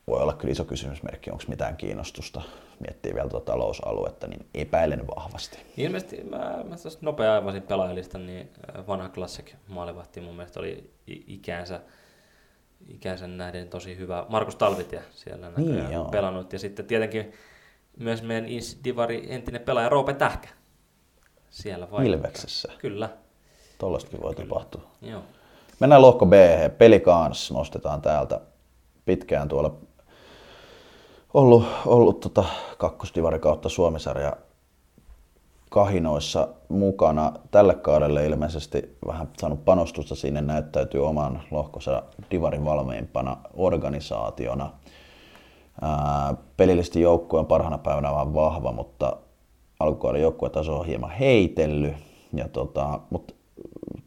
[0.08, 2.42] voi olla kyllä iso kysymysmerkki, onko mitään kiinnostusta
[2.80, 5.58] miettiä vielä tuota talousaluetta, niin epäilen vahvasti.
[5.78, 8.50] Ilmeisesti mä, mä nopea aivasin pelaajalista, niin
[8.88, 11.80] vanha klassik maalivahti mun mielestä oli i- ikäänsä,
[12.88, 14.26] ikäänsä nähden tosi hyvä.
[14.30, 16.06] Markus Talvitie siellä Niin, näköjään joo.
[16.06, 16.54] pelannut.
[16.54, 17.32] Ja sitten tietenkin
[17.98, 18.50] myös meidän
[18.84, 20.50] Divari entinen pelaaja Roope Tähkä.
[21.50, 22.06] Siellä vai?
[22.08, 22.72] Ilveksessä.
[22.78, 23.10] Kyllä,
[23.78, 24.82] Tuollaistakin voi tapahtua.
[25.02, 25.22] joo.
[25.80, 26.34] Mennään lohko B.
[26.78, 28.40] Pelikans nostetaan täältä
[29.06, 29.76] pitkään tuolla
[31.34, 32.46] ollut, ollut tota
[32.78, 34.34] kakkosdivari kautta Suomisarja
[35.70, 37.34] kahinoissa mukana.
[37.52, 44.72] Tälle kaudelle ilmeisesti vähän saanut panostusta sinne, näyttäytyy oman lohkonsa divarin valmeimpana organisaationa.
[45.82, 49.18] Ää, pelillisesti joukkue on parhaana päivänä vähän vahva, mutta
[49.80, 51.96] alkukauden joukkuetaso on hieman heitellyt.
[52.34, 53.34] Ja tota, mutta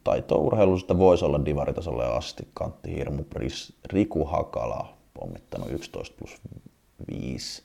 [0.05, 2.49] taito urheilusta voisi olla divaritasolle asti.
[2.55, 6.41] Kantti Hirmu, Pris, Riku Hakala pommittanut 11 plus
[7.11, 7.63] 5.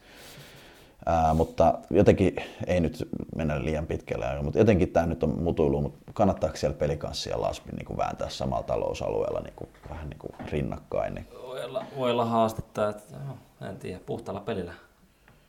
[1.05, 2.35] Ää, mutta jotenkin,
[2.67, 7.29] ei nyt mennä liian pitkälle, mutta jotenkin tämä nyt on mutuilu, mutta kannattaako siellä pelikanssi
[7.29, 11.15] ja laspi niin kuin vääntää samalla talousalueella niin kuin, vähän niin kuin rinnakkain?
[11.15, 11.27] Niin.
[11.41, 14.73] Voi olla, voi olla haastetta, että no, en tiedä, puhtaalla pelillä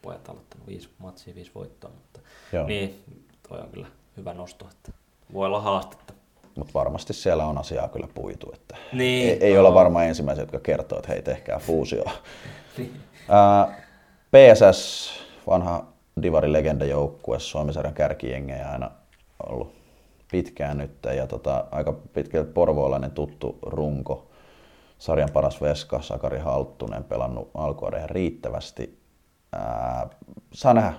[0.02, 2.20] pojat aloittanut viisi matsia, viisi voittoa, mutta
[2.52, 2.66] Joo.
[2.66, 3.02] niin,
[3.48, 3.86] toi on kyllä
[4.16, 4.92] hyvä nosto, että
[5.32, 6.14] voi olla haastetta.
[6.58, 8.52] Mutta varmasti siellä on asiaa kyllä puitu.
[8.54, 12.04] Että Niin, ei, ei olla varmaan ensimmäisiä, jotka kertoo, että hei, tehkää fuusio.
[14.32, 15.10] PSS,
[15.46, 15.84] vanha
[16.22, 18.90] Divari legendajoukkue, Suomisarjan kärkijengejä aina
[19.46, 19.72] ollut
[20.30, 24.30] pitkään nyt ja tota, aika pitkälti porvoolainen tuttu runko.
[24.98, 28.98] Sarjan paras veska, Sakari Halttunen, pelannut alkuuden ihan riittävästi.
[29.52, 30.08] Ää,
[30.52, 30.92] saa nähdä,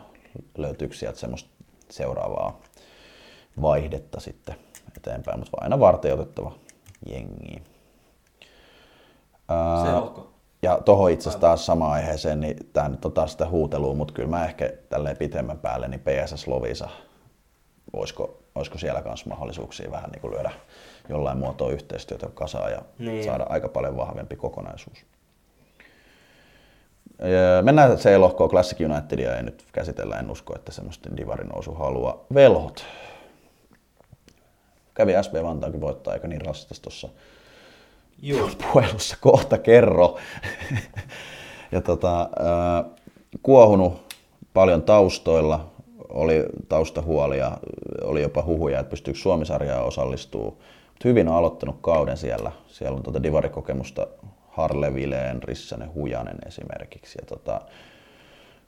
[0.57, 1.49] löytyykö sieltä semmoista
[1.89, 2.61] seuraavaa
[3.61, 4.55] vaihdetta sitten
[4.97, 6.51] eteenpäin, mutta aina varten otettava
[7.09, 7.61] jengi.
[9.85, 10.29] Se lohko.
[10.61, 14.13] ja tuohon itse asiassa taas samaan aiheeseen, niin tämä nyt on taas sitä huutelua, mutta
[14.13, 16.89] kyllä mä ehkä tälleen pitemmän päälle, niin PSS Lovisa,
[17.93, 20.51] olisiko, olisiko siellä kanssa mahdollisuuksia vähän niin kuin lyödä
[21.09, 23.23] jollain muotoa yhteistyötä kasaan ja Niin.
[23.23, 24.97] saada aika paljon vahvempi kokonaisuus.
[27.23, 32.17] Öö, Mennään C-lohkoon, Classic Unitedia ei nyt käsitellä, en usko, että semmoista divarin nousu haluaa.
[32.33, 32.85] Velhot.
[34.99, 37.09] Kävi SB Vantaakin voittaa, eikä niin rastas tuossa
[38.61, 40.17] puhelussa kohta kerro.
[41.71, 42.29] ja tota,
[43.43, 44.15] kuohunut
[44.53, 45.71] paljon taustoilla,
[46.09, 47.57] oli taustahuolia,
[48.03, 50.43] oli jopa huhuja, että pystyykö Suomisarjaa osallistuu.
[50.87, 52.51] Mut hyvin on aloittanut kauden siellä.
[52.67, 54.07] Siellä on tuota divarikokemusta
[54.47, 57.17] Harle Vileen, Rissanen, Hujanen esimerkiksi.
[57.21, 57.61] Ja tota,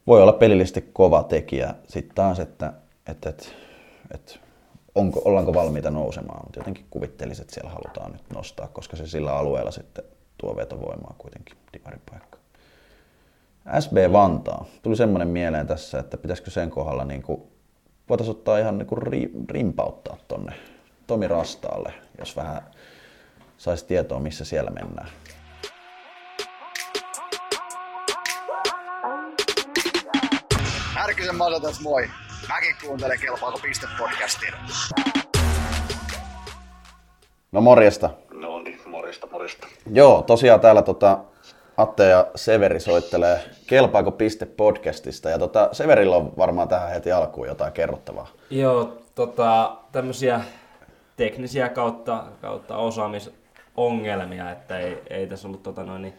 [0.08, 1.76] voi olla pelillisesti kova tekijä.
[1.88, 2.74] Sitten taas, että,
[3.08, 3.46] että, että,
[4.14, 4.51] että
[4.96, 9.38] onko, ollaanko valmiita nousemaan, mutta jotenkin kuvittelisin, että siellä halutaan nyt nostaa, koska se sillä
[9.38, 10.04] alueella sitten
[10.38, 12.38] tuo vetovoimaa kuitenkin divaripaikka.
[13.80, 14.66] SB Vantaa.
[14.82, 17.42] Tuli semmoinen mieleen tässä, että pitäisikö sen kohdalla niin kuin,
[18.10, 20.54] voitaisiin ottaa ihan niin kuin ri, rimpauttaa tonne
[21.08, 22.62] Tomi Rastaalle, jos vähän
[23.58, 25.10] saisi tietoa, missä siellä mennään.
[30.94, 32.10] Härkysen Mato tässä moi.
[32.52, 34.54] Mäkin kuuntelen Kelpaako piste podcastia.
[37.52, 38.10] No morjesta.
[38.34, 39.68] No niin, morjesta, morjesta.
[39.94, 41.18] Joo, tosiaan täällä tota,
[41.78, 47.48] Atte ja Severi soittelee Kelpaako piste podcastista ja tota, Severillä on varmaan tähän heti alkuun
[47.48, 48.28] jotain kerrottavaa.
[48.50, 50.42] Joo, tota, tämmöisiä
[51.18, 56.14] teknisiä kautta, kautta osaamisongelmia, että ei, ei tässä ollut tota noin, niin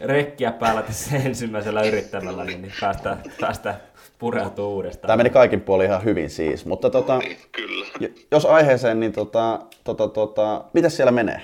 [0.00, 3.80] rekkiä päällä tässä ensimmäisellä yrittämällä, niin, niin päästään, päästään
[4.18, 5.06] pureutumaan uudestaan.
[5.06, 7.86] Tämä meni kaikin puolin ihan hyvin siis, mutta tota, Niin, kyllä.
[8.30, 11.40] jos aiheeseen, niin tota, tota, tota, miten siellä menee?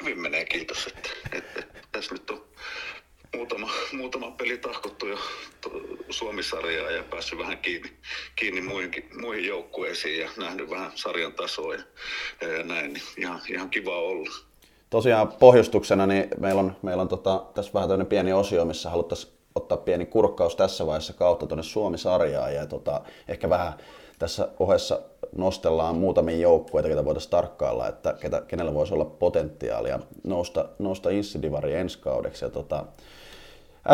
[0.00, 0.86] Hyvin menee, kiitos.
[0.86, 2.44] Että, että, että tässä nyt on
[3.36, 5.18] muutama, muutama peli tahkottu jo
[6.10, 7.90] Suomi-sarjaa ja päässyt vähän kiinni,
[8.36, 11.82] kiinni muihin, muihin joukkueisiin ja nähnyt vähän sarjan tasoa ja,
[12.40, 12.92] ja, ja näin.
[12.92, 14.30] Niin ihan, ihan kiva olla.
[14.90, 19.35] Tosiaan pohjustuksena niin meillä on, meillä on tota, tässä vähän tämmöinen pieni osio, missä haluttaisiin
[19.56, 23.72] ottaa pieni kurkkaus tässä vaiheessa kautta tuonne Suomi-sarjaan ja tota, ehkä vähän
[24.18, 25.00] tässä ohessa
[25.36, 31.74] nostellaan muutamia joukkueita, ketä voitaisiin tarkkailla, että ketä, kenellä voisi olla potentiaalia nousta, nousta Insidivari
[31.74, 32.44] ensi kaudeksi.
[32.44, 32.84] Ja tota,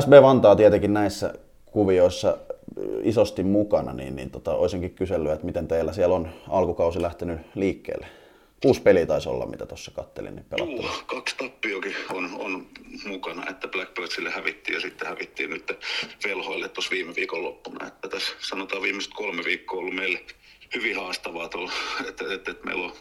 [0.01, 1.35] SB Vantaa tietenkin näissä
[1.67, 2.39] kuvioissa
[3.03, 8.07] isosti mukana, niin, niin tota, olisinkin kysellyt, että miten teillä siellä on alkukausi lähtenyt liikkeelle
[8.63, 10.47] kuusi peliä taisi olla, mitä tuossa kattelin, niin.
[10.59, 12.67] Juu, kaksi tappiokin on, on
[13.07, 15.73] mukana, että Blackbirdsille hävittiin ja sitten hävittiin nyt
[16.25, 17.87] velhoille tuossa viime viikon loppuna.
[17.87, 20.21] Että tässä sanotaan viimeiset kolme viikkoa ollut meille
[20.75, 21.73] hyvin haastavaa tuolla,
[22.09, 22.93] että, että, että meillä on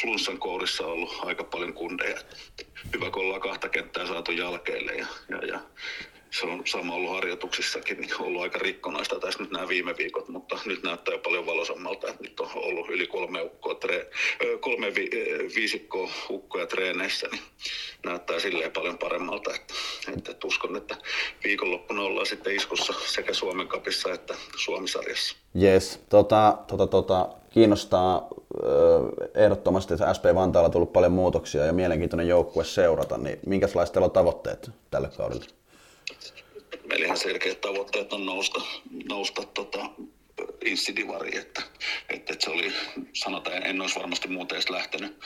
[0.00, 2.20] flunssan kourissa ollut aika paljon kundeja.
[2.94, 5.60] Hyvä, kun ollaan kahta kenttää saatu jälkeelle ja, ja, ja
[6.30, 10.58] se on sama ollut harjoituksissakin, niin ollut aika rikkonaista tässä nyt nämä viime viikot, mutta
[10.64, 14.10] nyt näyttää jo paljon valosammalta, että nyt on ollut yli kolme, ukkoa tre,
[14.60, 15.10] kolme vi,
[15.54, 17.42] viisikkoa ukkoja treeneissä, niin
[18.04, 19.74] näyttää silleen paljon paremmalta, että,
[20.16, 20.96] että, että uskon, että
[21.44, 25.36] viikonloppuna ollaan sitten iskussa sekä Suomen kapissa että Suomisarjassa.
[25.62, 28.28] Yes, tota, tota, tota, kiinnostaa
[29.34, 34.04] ehdottomasti, että SP Vantaalla on tullut paljon muutoksia ja mielenkiintoinen joukkue seurata, niin minkälaiset teillä
[34.04, 35.59] on tavoitteet tälle kaudelle?
[36.90, 38.60] Meillä ihan selkeät tavoitteet on nousta,
[39.08, 39.78] nousta tota,
[40.64, 41.62] Insidivariin, että,
[42.08, 42.72] että, että, se oli,
[43.12, 45.20] sanotaan, en olisi varmasti muuten edes lähtenyt,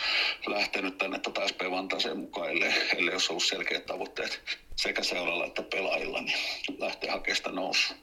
[0.47, 4.41] lähtenyt tänne tota SP Vantaaseen mukaan, ellei, ellei olisi ollut selkeät tavoitteet
[4.77, 6.39] sekä seuralla että pelaajilla, niin
[6.79, 7.97] lähtee hakemaan sitä nousua.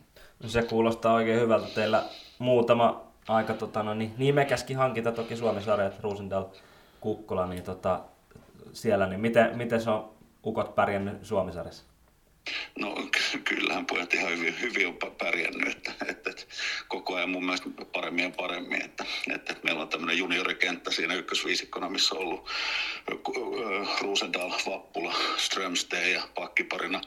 [0.44, 1.68] No se kuulostaa oikein hyvältä.
[1.68, 2.04] Teillä
[2.40, 6.46] muutama aika tota, no, niin, nimekäskin hankinta, toki Suomi-sarjat, Rosendal,
[7.02, 8.02] Kukkola, niin tota,
[8.74, 10.12] siellä, niin miten, miten se on
[10.46, 11.91] ukot pärjännyt Suomisarjassa?
[12.80, 12.96] No
[13.44, 16.44] kyllähän pojat ihan hyvin, hyvin on pärjännyt, että, että, että,
[16.88, 21.90] koko ajan mun mielestä paremmin ja paremmin, että, että, meillä on tämmöinen juniorikenttä siinä ykkösviisikkona,
[21.90, 22.50] missä on ollut
[24.02, 27.02] Ruusendal, Vappula, Strömsteen ja pakkiparina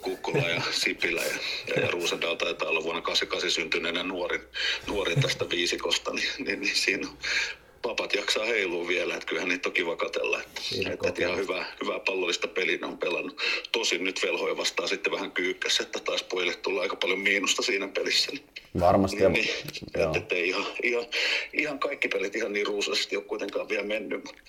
[0.00, 4.42] Kukkola ja Sipilä ja, ja, ja Ruusendal taitaa olla vuonna 88 syntyneenä nuorin,
[4.86, 7.18] nuorin tästä viisikosta, niin, niin, niin siinä on
[7.84, 10.40] papat jaksaa heilua vielä, että kyllähän niitä on kiva katella.
[10.40, 10.60] Että,
[10.92, 13.40] että, että ihan hyvää, hyvää pallollista peliä ne on pelannut.
[13.72, 17.88] Tosin nyt velhoja vastaan sitten vähän kyykkäs, että taas pojille tulee aika paljon miinusta siinä
[17.88, 18.32] pelissä.
[18.32, 18.44] Niin,
[18.80, 19.16] Varmasti.
[19.16, 19.50] Niin, niin,
[19.94, 21.06] että, että ihan, ihan,
[21.52, 24.42] ihan, kaikki pelit ihan niin ruusaisesti ole kuitenkaan vielä mennyt, mutta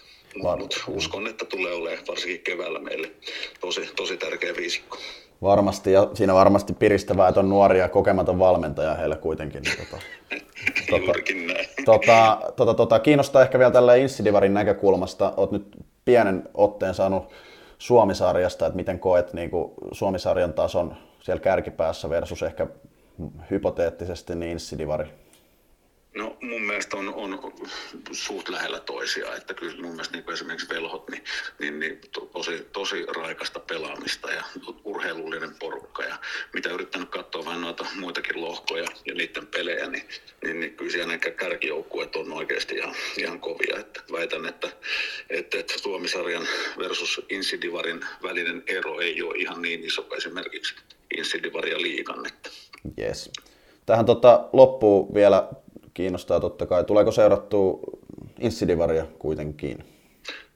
[0.60, 3.12] mutta uskon, että tulee olemaan varsinkin keväällä meille
[3.60, 4.98] tosi, tosi tärkeä viisikko.
[5.42, 9.62] Varmasti, ja siinä varmasti piristävää, että on nuoria kokematon valmentaja heille kuitenkin.
[9.62, 9.98] Niin tota,
[11.48, 11.55] näin.
[11.86, 15.34] Tota, tota, tota, kiinnostaa ehkä vielä tällä Insidivarin näkökulmasta.
[15.38, 17.32] Olet nyt pienen otteen saanut
[17.78, 22.68] Suomisarjasta, että miten koet niin kuin Suomisarjan tason siellä kärkipäässä versus ehkä
[23.52, 25.25] hypoteettisesti niin Insidivari?
[26.16, 27.54] No mun mielestä on, on
[28.12, 31.24] suht lähellä toisiaan, että kyllä mun mielestä niin esimerkiksi velhot, niin,
[31.60, 32.02] niin, niin
[32.34, 34.44] tosi, tosi raikasta pelaamista ja
[34.84, 36.18] urheilullinen porukka ja
[36.54, 40.04] mitä yrittänyt katsoa vähän noita muitakin lohkoja ja niiden pelejä, niin,
[40.44, 43.80] niin, niin kyllä siellä nämä kärkijoukkueet on oikeasti ihan, ihan kovia.
[43.80, 44.70] Että väitän, että,
[45.30, 46.48] että, että Suomisarjan
[46.78, 50.76] versus Insidivarin välinen ero ei ole ihan niin iso esimerkiksi
[51.18, 52.26] Insidivaria liikan.
[52.26, 52.50] Että.
[53.00, 53.32] Yes.
[53.86, 55.50] Tähän tota, loppuu vielä
[55.96, 56.84] kiinnostaa totta kai.
[56.84, 57.80] Tuleeko seurattua
[58.40, 59.84] Insidivaria kuitenkin?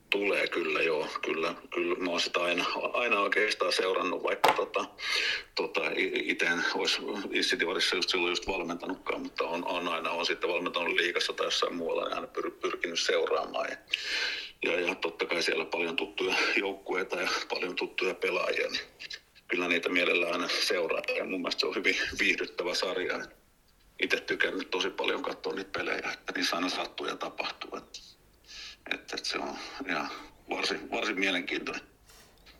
[0.09, 1.07] Tulee kyllä, joo.
[1.21, 4.85] Kyllä, kyllä mä oon sitä aina, aina oikeastaan seurannut, vaikka tota,
[5.55, 5.81] tota,
[6.13, 10.93] itse en olisi Insidivarissa just silloin just valmentanutkaan, mutta on, on aina on sitten valmentanut
[10.93, 13.69] liikassa tai jossain muualla ja aina pyr, pyrkinyt seuraamaan.
[13.69, 13.77] Ja,
[14.63, 18.81] ja, ja, totta kai siellä paljon tuttuja joukkueita ja paljon tuttuja pelaajia, niin
[19.47, 21.01] kyllä niitä mielellään aina seuraa.
[21.17, 23.19] Ja mun mielestä se on hyvin viihdyttävä sarja.
[24.03, 27.77] Itse tykännyt tosi paljon katsoa niitä pelejä, että niissä aina sattuu ja tapahtuu.
[27.77, 27.99] Että,
[28.93, 29.55] että, että se on
[29.89, 30.09] ihan
[30.49, 31.83] varsin, varsin mielenkiintoinen.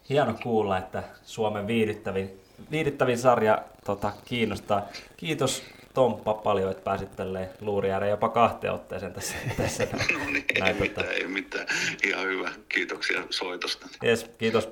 [0.10, 4.88] Hieno kuulla, että Suomen viihdyttävin, viihdyttävin sarja tota, kiinnostaa.
[5.18, 5.64] Kiitos
[5.94, 9.36] Tomppa paljon, että pääsit tälleen luuri jopa kahteen otteeseen tässä.
[9.58, 11.02] tässä no niin, näin, ei tota...
[11.02, 11.68] mitään, ei mitään.
[12.08, 12.52] Ihan hyvä.
[12.70, 13.88] Kiitoksia soitosta.
[14.04, 14.70] Yes, kiitos.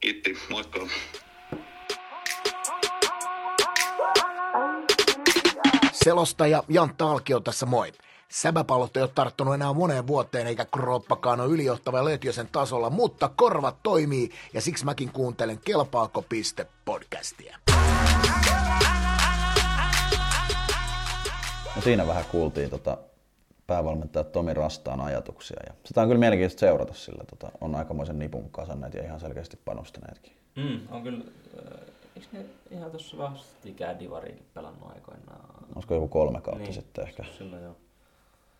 [0.00, 0.86] Kiitti, moikka.
[6.04, 7.92] Selostaja Jan Talkio tässä moi.
[8.28, 13.76] Säbäpallot ei ole tarttunut enää moneen vuoteen eikä kroppakaan ole ylijohtava Lötjösen tasolla, mutta korvat
[13.82, 17.58] toimii ja siksi mäkin kuuntelen Kelpaako piste podcastia.
[21.76, 22.98] No siinä vähän kuultiin tota
[23.66, 25.60] päävalmentaja Tomi Rastaan ajatuksia.
[25.66, 29.58] Ja sitä on kyllä mielenkiintoista seurata, sillä tota, on aikamoisen nipun kasanneet ja ihan selkeästi
[29.64, 30.32] panostaneetkin.
[30.56, 31.24] Mm, on kyllä
[32.16, 35.59] Eikö ne ihan tuossa vastikään Divari pelannut aikoinaan?
[35.74, 37.24] Olisiko joku kolme kautta niin, sitten ehkä?
[37.38, 37.76] Silloin joo.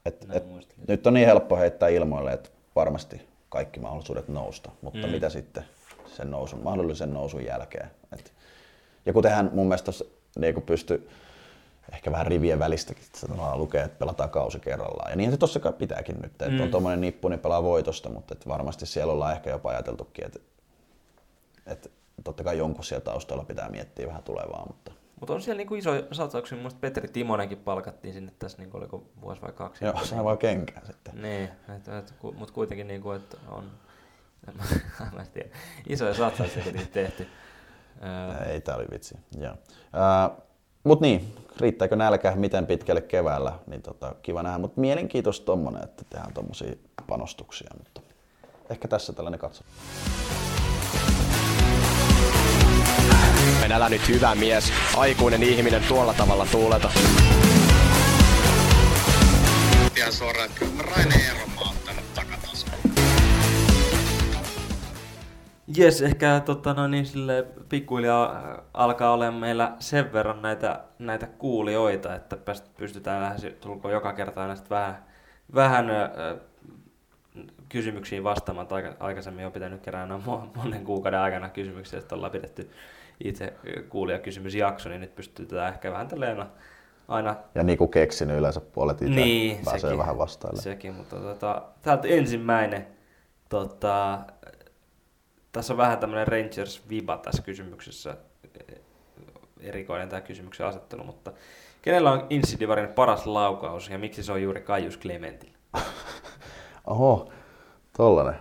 [0.05, 0.45] Et, et,
[0.89, 5.13] nyt on niin helppo heittää ilmoille, että varmasti kaikki mahdollisuudet nousta, mutta mm.
[5.13, 5.65] mitä sitten
[6.07, 7.91] sen nousun, mahdollisen nousun jälkeen.
[8.13, 8.33] Et,
[9.07, 9.93] ja kuten hän mun mielestä
[10.39, 11.09] niin pystyi
[11.93, 13.05] ehkä vähän rivien välistäkin
[13.55, 15.11] lukee, että pelataan kausi kerrallaan.
[15.11, 16.61] Ja niin se tuossa pitääkin nyt, että mm.
[16.61, 20.39] on tuommoinen nippu, niin pelaa voitosta, mutta että varmasti siellä ollaan ehkä jopa ajateltukin, että,
[21.67, 21.89] että
[22.25, 25.91] totta kai jonkun siellä taustalla pitää miettiä vähän tulevaa, mutta Mutta on siellä niinku iso
[26.13, 26.57] satsauksia.
[26.57, 29.85] Mun mielestä Petri Timonenkin palkattiin sinne tässä, niinku oliko vuosi vai kaksi.
[29.85, 31.23] Joo, sai vaan kenkään sitten.
[31.23, 31.49] Niin,
[32.39, 33.71] mutta kuitenkin niinku, että on,
[34.55, 34.63] mä,
[35.21, 35.49] en tiedä,
[35.89, 37.27] isoja satsauksia kuitenkin tehty.
[38.47, 39.19] Ei, tää oli vitsi.
[39.39, 39.53] Joo.
[39.53, 40.37] Äh,
[40.85, 44.59] mut niin, riittääkö nälkä miten pitkälle keväällä, niin tota, kiva nähdä.
[44.59, 46.75] Mutta mielenkiintoista tommonen, että tehdään tommosia
[47.07, 47.71] panostuksia.
[47.79, 48.01] Mutta
[48.71, 49.65] ehkä tässä tällainen katso.
[53.65, 56.91] En älä nyt hyvä mies, aikuinen ihminen tuolla tavalla tuuleta.
[59.97, 61.15] Ihan suoraan, että kyllä Raine
[61.57, 62.95] ottanut takataskuun.
[65.77, 71.27] Jes, ehkä tota, no niin, sille pikkuhiljaa äh, alkaa olemaan meillä sen verran näitä, näitä
[71.27, 72.37] kuulijoita, että
[72.77, 75.05] pystytään lähes tulko joka kerta aina sit vähän,
[75.55, 76.07] vähän ö,
[77.69, 78.67] kysymyksiin vastaamaan.
[78.71, 82.71] Aika, aikaisemmin on pitänyt kerää mo- monen kuukauden aikana kysymyksiä, että ollaan pidetty
[83.25, 83.53] itse
[83.89, 86.47] kuulijakysymysjakso, niin nyt pystytään ehkä vähän tälleen
[87.09, 90.63] aina, Ja niin kuin keksinyt yleensä puolet itse niin, pääsee sekin, vähän vastaille.
[90.63, 92.87] Sekin, mutta tota, täältä ensimmäinen,
[93.49, 94.19] tota,
[95.53, 98.17] tässä on vähän tämmöinen Rangers-viba tässä kysymyksessä,
[99.61, 101.33] erikoinen tämä kysymyksen asettelu, mutta
[101.83, 105.59] kenellä on Insidivarin paras laukaus ja miksi se on juuri Kaius Clementillä?
[106.87, 107.33] Oho,
[107.97, 108.41] tollanen.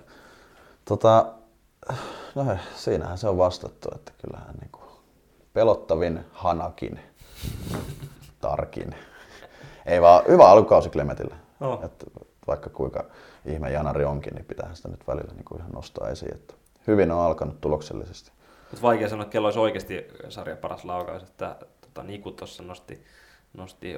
[0.85, 1.33] Tota,
[2.35, 4.79] no siinähän se on vastattu, että kyllähän niinku
[5.53, 6.99] pelottavin hanakin,
[8.41, 8.95] tarkin.
[9.85, 11.35] Ei vaan, hyvä alkukausi Clementille.
[11.61, 11.83] Oh.
[11.83, 12.05] Että
[12.47, 13.05] vaikka kuinka
[13.45, 16.35] ihme janari onkin, niin pitää sitä nyt välillä niinku ihan nostaa esiin.
[16.35, 16.53] Että
[16.87, 18.31] hyvin on alkanut tuloksellisesti.
[18.71, 23.05] Mutta vaikea sanoa, että kello olisi oikeasti sarjan paras laukaus, että tota, Niku tuossa nosti,
[23.53, 23.97] nosti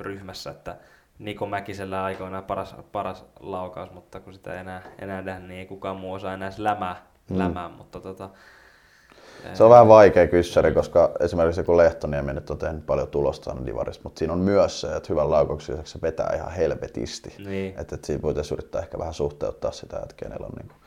[0.00, 0.76] ryhmässä, että
[1.18, 5.66] Niko Mäkisellä aikoinaan paras, paras laukaus, mutta kun sitä ei enää, enää nähdä, niin ei
[5.66, 7.38] kukaan muu osaa enää lämää, mm.
[7.38, 8.30] lämää mutta tota,
[9.54, 13.66] Se on vähän vaikea kyssäri, koska esimerkiksi joku Lehtoniemi nyt on tehnyt paljon tulosta aina
[13.66, 17.34] divarissa, mutta siinä on myös se, että hyvän laukauksen lisäksi se vetää ihan helvetisti.
[17.38, 17.74] Niin.
[17.80, 20.80] Että, että siinä voitaisiin yrittää ehkä vähän suhteuttaa sitä, että kenellä on niin kuin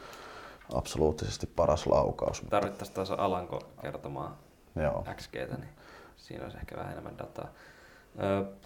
[0.73, 2.43] absoluuttisesti paras laukaus.
[2.49, 4.35] tarvittaisiin taas Alanko kertomaan
[4.75, 5.05] Joo.
[5.15, 5.69] XGtä, niin
[6.17, 7.47] siinä olisi ehkä vähän enemmän dataa.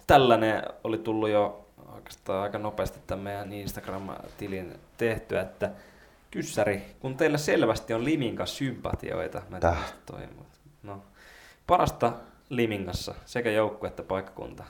[0.06, 5.70] Tällainen oli tullut jo oikeastaan aika nopeasti tämän meidän Instagram-tilin tehtyä, että
[6.30, 9.62] kyssäri, kun teillä selvästi on Liminka sympatioita, mä en
[10.06, 10.28] toi,
[10.82, 11.02] no.
[11.66, 12.12] Parasta
[12.48, 14.64] Limingassa, sekä joukkue että paikkakunta.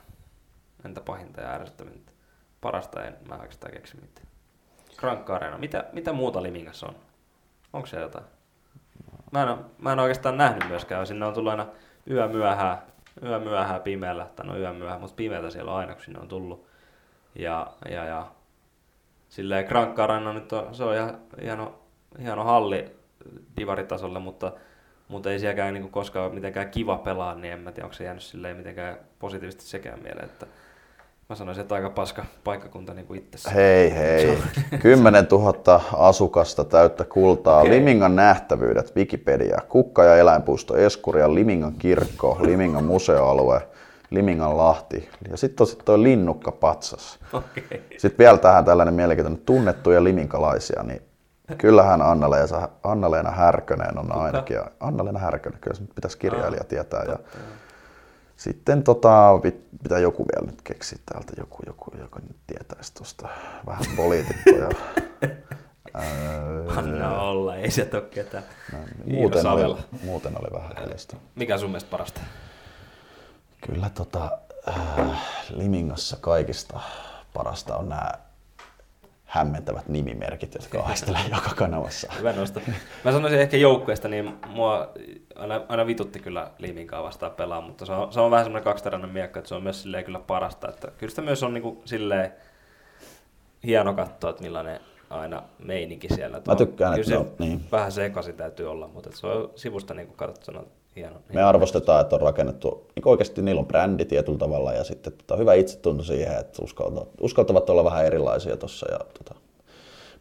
[0.84, 2.12] Entä pahinta ja ärsyttävintä?
[2.60, 4.26] Parasta en mä oikeastaan keksi mitään.
[4.96, 6.94] Krankka Areena, mitä, mitä muuta Limingassa on?
[7.72, 8.24] Onko siellä jotain?
[9.32, 11.06] Mä en, mä en oikeastaan nähnyt myöskään.
[11.06, 11.66] Sinne on tullut aina
[12.10, 12.78] yö myöhään,
[13.24, 16.28] yö myöhään pimeällä, tai no yö myöhään, mutta pimeältä siellä on aina, kun sinne on
[16.28, 16.66] tullut.
[17.34, 18.26] Ja, ja, ja
[19.28, 21.78] silleen Krankka Arena nyt on, se on ihan hieno,
[22.22, 22.96] hieno halli
[23.56, 24.52] divaritasolle, mutta,
[25.08, 28.22] mutta ei sielläkään niinku koskaan mitenkään kiva pelaa, niin en mä tiedä, onko se jäänyt
[28.22, 30.46] silleen mitenkään positiivisesti sekään mieleen, että
[31.28, 33.54] mä sanoisin, että aika paska paikkakunta niin kuin itsessään.
[33.54, 34.38] Hei hei,
[34.78, 37.70] 10 000 asukasta täyttä kultaa, Okei.
[37.70, 43.68] Limingan nähtävyydet, Wikipedia, Kukka- ja eläinpuisto, Eskuria, Limingan kirkko, Limingan museoalue,
[44.10, 47.18] Limingan lahti ja sitten on sit toi linnukka patsas.
[47.32, 47.82] Okei.
[47.98, 51.02] Sitten vielä tähän tällainen mielenkiintoinen tunnettuja liminkalaisia, niin
[51.58, 54.60] kyllähän Anna-Leena, Anna-Leena Härkönen on ainakin.
[54.80, 57.04] Anna-Leena Härkönen, kyllä se pitäisi kirjailija tietää.
[57.04, 57.18] Ja
[58.36, 63.28] sitten tota, pit- pitää joku vielä nyt keksiä täältä, joku, joku joka nyt tietäisi tuosta
[63.66, 64.68] vähän poliitikkoja.
[66.76, 68.44] Anna olla, ei se ole ketään.
[69.06, 71.16] Iiro muuten, oli, muuten oli vähän hiljaista.
[71.34, 72.20] Mikä sun mielestä parasta?
[73.66, 76.80] Kyllä tota, äh, Limingassa kaikista
[77.32, 78.10] parasta on nämä
[79.34, 82.12] hämmentävät nimimerkit, jotka aistelee joka kanavassa.
[82.18, 82.60] Hyvä nosto.
[83.04, 84.92] Mä sanoisin ehkä joukkueesta, niin mua
[85.34, 89.10] aina, aina vitutti kyllä Liminkaa vastaan pelaa, mutta se on, se on vähän semmoinen kaksiteräinen
[89.10, 90.68] miekka, että se on myös silleen kyllä parasta.
[90.68, 92.32] Että kyllä sitä myös on niinku silleen
[93.64, 94.80] hieno katsoa, että millainen
[95.10, 96.40] aina meininki siellä.
[96.46, 97.60] Mä tykkään, että se ne on- niin.
[97.72, 100.62] vähän sekaisin täytyy olla, mutta se on sivusta niin katsottuna
[100.96, 101.20] hieno.
[101.32, 105.36] Me arvostetaan, että on rakennettu, niin oikeasti niillä on brändi tietyllä tavalla ja sitten tota,
[105.36, 109.34] hyvä itsetunto siihen, että uskaltavat, uskaltavat olla vähän erilaisia tuossa ja tota,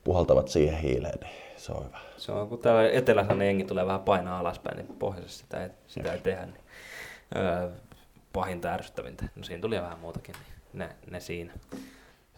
[0.03, 1.97] puhaltavat siihen hiileen, niin se on hyvä.
[2.17, 5.69] Se on, kun täällä etelässä ne jengi tulee vähän painaa alaspäin, niin pohjoisessa sitä ei,
[5.88, 6.45] sitä ei tehdä.
[6.45, 6.61] Niin,
[7.36, 7.69] öö,
[8.34, 9.26] pahinta ärsyttävintä.
[9.36, 11.53] No siinä tuli vähän muutakin, niin ne, ne siinä.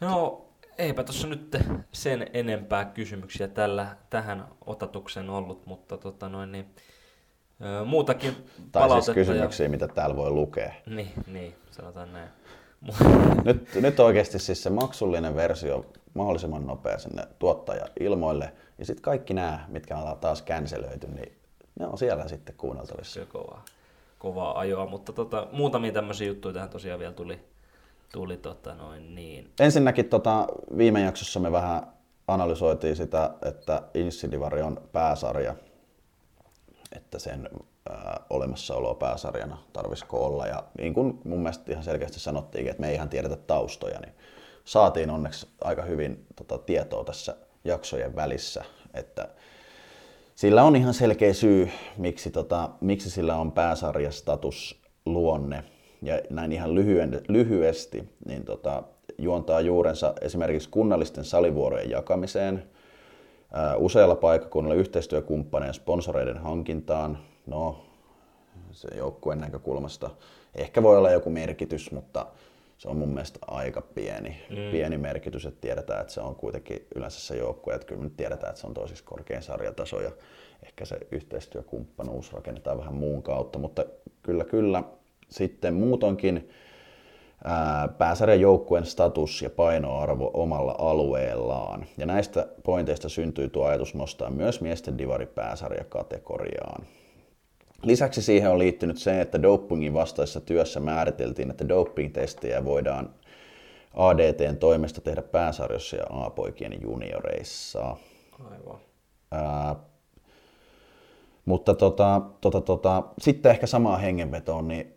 [0.02, 0.46] No,
[0.78, 1.58] eipä tuossa nyt
[1.92, 6.66] sen enempää kysymyksiä tällä, tähän otatukseen ollut, mutta tota noin, niin,
[7.86, 10.66] muutakin Tai siis palautetta kysymyksiä, mitä täällä voi lukea.
[10.66, 12.30] Ja, niin, niin, sanotaan näin.
[13.46, 18.54] Nyt, nyt oikeasti siis se maksullinen versio mahdollisimman nopea sinne tuottaja-ilmoille.
[18.78, 21.38] Ja sitten kaikki nämä, mitkä on taas känselöity, niin
[21.80, 23.20] ne on siellä sitten kuunneltavissa.
[23.20, 23.66] Se kovaa.
[24.20, 27.40] kovaa ajoa, mutta tota, muutamia tämmöisiä juttuja tähän tosiaan vielä tuli,
[28.14, 29.50] tuli tota noin niin.
[29.60, 30.48] Ensinnäkin tota,
[30.78, 31.88] viime jaksossa me vähän
[32.28, 35.56] analysoitiin sitä, että Insidivari on pääsarja,
[36.96, 37.50] että sen
[37.90, 40.48] ää, olemassaoloa pääsarjana tarvisiko olla.
[40.48, 44.14] Ja niin kuin mun mielestä ihan selkeästi sanottiin, että me ei ihan tiedetä taustoja, niin
[44.66, 49.28] saatiin onneksi aika hyvin tota, tietoa tässä jaksojen välissä, että
[50.36, 55.64] sillä on ihan selkeä syy, miksi, tota, miksi sillä on pääsarjastatus luonne.
[56.02, 58.84] Ja näin ihan lyhyen, lyhyesti, niin tota,
[59.18, 62.64] juontaa juurensa esimerkiksi kunnallisten salivuorojen jakamiseen,
[63.78, 67.18] useilla paikkakunnilla yhteistyökumppaneen sponsoreiden hankintaan.
[67.46, 67.86] No,
[68.72, 70.10] se joukkueen näkökulmasta
[70.56, 72.26] ehkä voi olla joku merkitys, mutta
[72.78, 74.72] se on mun mielestä aika pieni, mm.
[74.72, 78.50] pieni merkitys, että tiedetään, että se on kuitenkin yleensä se joukkue, että kyllä me tiedetään,
[78.50, 80.12] että se on toisiksi korkein sarjataso ja
[80.64, 83.86] ehkä se yhteistyökumppanuus rakennetaan vähän muun kautta, mutta
[84.24, 84.84] kyllä kyllä
[85.30, 86.50] sitten muutonkin
[87.98, 91.86] pääsarjan joukkueen status ja painoarvo omalla alueellaan.
[91.98, 96.86] Ja näistä pointeista syntyy tuo ajatus nostaa myös miesten divari pääsarja kategoriaan.
[97.84, 103.10] Lisäksi siihen on liittynyt se, että dopingin vastaisessa työssä määriteltiin, että doping-testejä voidaan
[103.94, 107.98] ADTn toimesta tehdä pääsarjossa ja A-poikien junioreissa.
[108.52, 108.80] Aivan.
[109.32, 109.76] Ää,
[111.46, 114.95] mutta tota, tota, tota, sitten ehkä samaan hengenvetoon, niin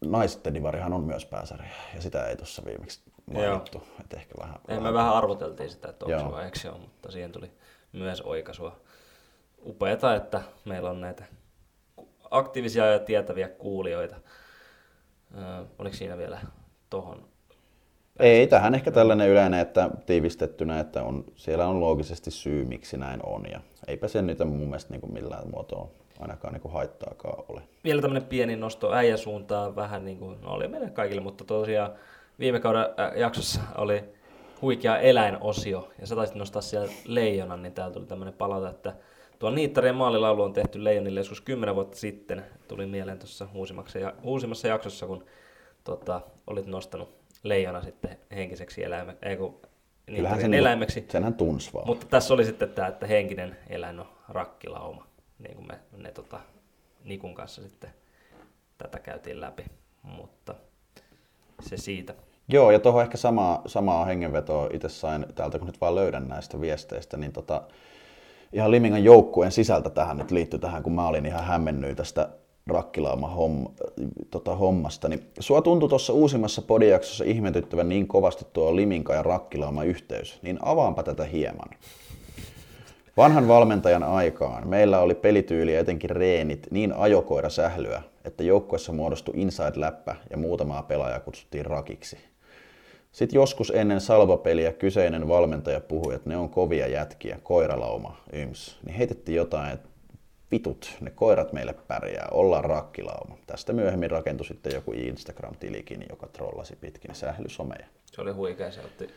[0.00, 3.00] naisten divarihan on myös pääsarja, ja sitä ei tuossa viimeksi
[3.34, 3.82] mainittu.
[4.00, 6.78] Että ehkä vähän, ei, me vähän arvoteltiin sitä, että onko se vai eikö se ole,
[6.78, 7.50] mutta siihen tuli
[7.92, 8.80] myös oikaisua.
[9.66, 11.24] Upeeta, että meillä on näitä
[12.30, 14.16] aktiivisia ja tietäviä kuulijoita.
[15.34, 16.40] Ö, oliko siinä vielä
[16.90, 17.28] tohon?
[18.18, 23.20] Ei, tähän ehkä tällainen yleinen, että tiivistettynä, että on, siellä on loogisesti syy, miksi näin
[23.26, 23.44] on.
[23.50, 25.90] Ja eipä se niitä mun mielestä niin kuin millään muotoa
[26.20, 27.62] ainakaan niin kuin haittaakaan ole.
[27.84, 31.92] Vielä tämmöinen pieni nosto äijä suuntaan, vähän niin kuin, no oli meille kaikille, mutta tosiaan
[32.38, 32.86] viime kauden
[33.16, 34.04] jaksossa oli
[34.62, 38.94] huikea eläinosio, ja sä taisit nostaa siellä leijonan, niin täällä tuli tämmöinen palaute, että
[39.38, 42.44] tuo Niittarien maalilaulu on tehty leijonille joskus kymmenen vuotta sitten.
[42.68, 43.48] Tuli mieleen tuossa
[44.22, 45.24] uusimmassa jaksossa, kun
[45.84, 49.60] tota, olit nostanut leijona sitten henkiseksi eläimeksi, ei kun
[50.06, 51.04] Kyllähän sen eläimeksi.
[51.08, 51.86] Senhän tunsi vaan.
[51.86, 55.06] Mutta tässä oli sitten tämä, että henkinen eläin on rakkilauma,
[55.38, 56.40] niin kuin me ne tota,
[57.04, 57.90] Nikun kanssa sitten
[58.78, 59.64] tätä käytiin läpi,
[60.02, 60.54] mutta
[61.60, 62.14] se siitä.
[62.48, 66.60] Joo, ja tuohon ehkä samaa, samaa hengenvetoa itse sain täältä, kun nyt vaan löydän näistä
[66.60, 67.62] viesteistä, niin tota,
[68.52, 72.28] ihan Limingan joukkueen sisältä tähän nyt liittyy tähän, kun mä olin ihan hämmennyt tästä
[72.66, 73.66] rakkilauma homm,
[74.30, 75.08] tota hommasta.
[75.08, 80.58] Niin sua tuntui tuossa uusimmassa podijaksossa ihmetyttävän niin kovasti tuo Liminka ja rakkilauma yhteys, niin
[80.62, 81.68] avaanpa tätä hieman.
[83.16, 89.34] Vanhan valmentajan aikaan meillä oli pelityyli ja etenkin reenit niin ajokoira sählyä, että joukkuessa muodostui
[89.36, 92.18] inside-läppä ja muutamaa pelaajaa kutsuttiin rakiksi.
[93.12, 98.78] Sitten joskus ennen salvapeliä kyseinen valmentaja puhui, että ne on kovia jätkiä, koiralauma, yms.
[98.86, 99.88] Niin heitettiin jotain, että
[100.50, 103.36] vitut, ne koirat meille pärjää, ollaan rakkilauma.
[103.46, 107.86] Tästä myöhemmin rakentui sitten joku Instagram-tilikin, joka trollasi pitkin sählysomeja.
[108.06, 109.10] Se oli huikea, se otti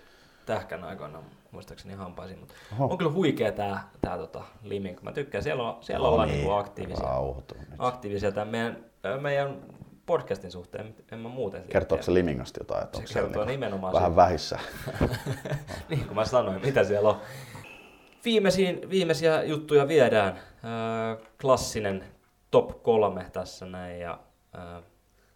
[0.48, 2.91] tähkän aikana, muistaakseni hampaisin, mutta Oho.
[2.91, 5.02] on kyllä huikea tämä tää, tota, Limink.
[5.02, 7.08] Mä tykkään, siellä, on, siellä no ollaan niin, niinku aktiivisia.
[7.80, 8.86] Aktiivisia tämän meidän,
[9.22, 9.58] meidän
[10.06, 12.84] podcastin suhteen, en mä muuten Kertooko se Limingasta jotain?
[12.84, 14.16] Että se kertoo niin nimenomaan Vähän siitä.
[14.16, 14.60] vähissä.
[15.89, 17.22] niin kuin mä sanoin, mitä siellä on.
[18.26, 20.28] Viimeisiin, viimeisiä juttuja viedään.
[20.28, 22.04] Äh, klassinen
[22.52, 24.00] top kolme tässä näin.
[24.00, 24.20] Ja,
[24.58, 24.84] äh,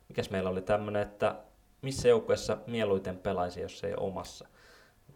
[0.09, 1.35] mikäs meillä oli tämmönen, että
[1.81, 4.47] missä joukkueessa mieluiten pelaisi, jos ei omassa?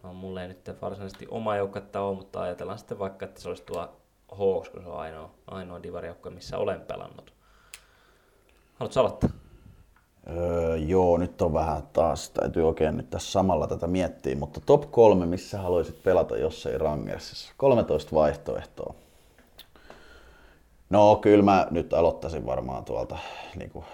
[0.06, 3.64] No, mulle ei nyt varsinaisesti oma joukkuetta ole, mutta ajatellaan sitten vaikka, että se olisi
[3.64, 3.89] tuo
[4.32, 7.34] Hawks, kun se on ainoa, ainoa divarijoukkue, missä olen pelannut.
[8.76, 9.30] Haluatko aloittaa?
[10.30, 14.91] Öö, joo, nyt on vähän taas, täytyy oikein nyt tässä samalla tätä miettiä, mutta top
[14.91, 17.53] kolme, missä haluaisit pelata, jos ei Rangersissa?
[17.58, 18.93] 13 vaihtoehtoa.
[20.89, 23.18] No kyllä mä nyt aloittaisin varmaan tuolta,
[23.56, 23.86] niin kuin,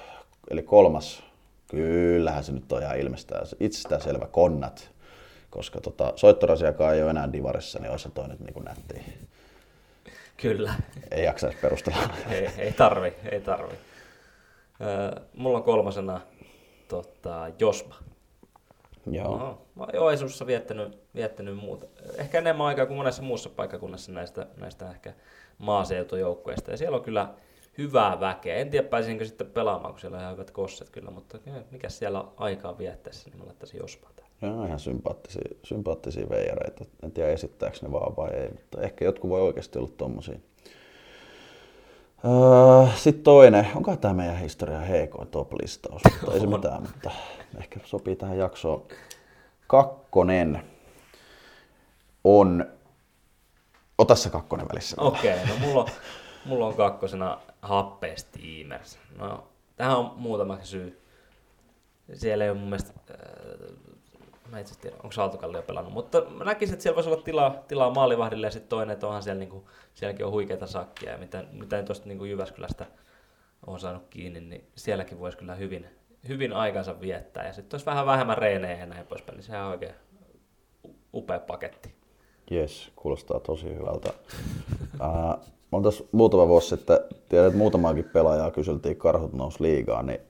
[0.49, 1.23] eli kolmas,
[1.67, 4.91] kyllähän se nyt on ihan ilmestään, itsestään selvä konnat,
[5.51, 9.03] koska tota, soittorasiakaan ei ole enää divarissa, niin olisi toi nyt niin kuin nättiä.
[10.37, 10.73] Kyllä.
[11.11, 12.09] Ei jaksaisi perustella.
[12.29, 13.73] ei, ei tarvi, ei tarvi.
[14.81, 16.21] Öö, mulla on kolmasena
[16.87, 17.95] tota, Josba.
[19.11, 19.37] Joo.
[19.37, 21.85] No, mä oon Joensuussa viettänyt, viettänyt muuta.
[22.17, 25.13] Ehkä enemmän aikaa kuin monessa muussa paikkakunnassa näistä, näistä ehkä
[25.57, 26.71] maaseutujoukkueista.
[26.71, 27.33] Ja siellä on kyllä
[27.77, 28.55] hyvää väkeä.
[28.55, 31.37] En tiedä pääsinkö sitten pelaamaan, kun siellä on ihan hyvät kosset kyllä, mutta
[31.71, 36.85] mikä siellä aikaa viettäessä, niin mä laittaisin Josbaan Joo, ihan sympaattisia, sympaattisia veijareita.
[37.03, 40.39] En tiedä esittääkö ne vaan vai ei, mutta ehkä jotkut voi oikeasti olla tommosia.
[42.25, 47.11] Öö, Sitten toinen, onko tämä meidän historia heikoin top-listaus, mutta ei se mitään, mutta
[47.57, 48.83] ehkä sopii tähän jaksoon.
[49.67, 50.63] Kakkonen
[52.23, 52.65] on,
[53.97, 54.95] ota se kakkonen välissä.
[55.01, 55.89] Okei, okay, no mulla on,
[56.45, 58.97] mulla on kakkosena Happe Steamers.
[59.17, 59.43] No,
[59.75, 61.01] tähän on muutama syy.
[62.13, 63.17] Siellä ei ole mun mielestä, äh,
[64.51, 67.93] mä itse tiedä, onko Aaltokallio pelannut, mutta mä näkisin, että siellä voisi olla tilaa, tilaa
[67.93, 71.83] maalivahdille ja sitten toinen, että onhan siellä, niinku, sielläkin on huikeita sakkia ja mitä, mitä
[71.83, 72.85] tuosta niinku Jyväskylästä
[73.67, 75.87] on saanut kiinni, niin sielläkin voisi kyllä hyvin,
[76.27, 77.47] hyvin aikansa viettää.
[77.47, 79.93] Ja sitten olisi vähän vähemmän reenejä ja näin poispäin, niin sehän on oikein
[81.13, 81.95] upea paketti.
[82.51, 84.13] Jes, kuulostaa tosi hyvältä.
[84.99, 85.37] Ää,
[85.71, 86.99] mä tässä muutama vuosi sitten,
[87.29, 90.21] tiedän, että muutamaankin pelaajaa kyseltiin karhut nousi liigaan, niin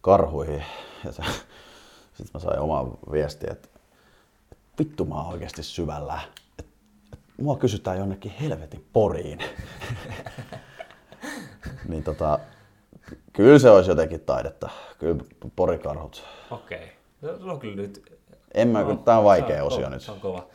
[0.00, 0.64] karhuihin.
[1.04, 1.22] Ja se,
[2.14, 3.68] sitten mä sain omaa viestiä, että,
[4.52, 6.20] että vittu mä oon oikeasti syvällä.
[6.24, 6.64] Että,
[7.12, 9.38] että mua kysytään jonnekin helvetin poriin.
[11.88, 12.38] niin tota,
[13.32, 14.70] kyllä se olisi jotenkin taidetta.
[14.98, 15.24] Kyllä
[15.56, 16.24] porikarhut.
[16.50, 16.92] Okei.
[17.22, 17.38] Okay.
[17.38, 18.18] Se on kyllä nyt...
[18.54, 20.02] En mä, no, tää on vaikea on osio kova, nyt.
[20.02, 20.46] Se on kova.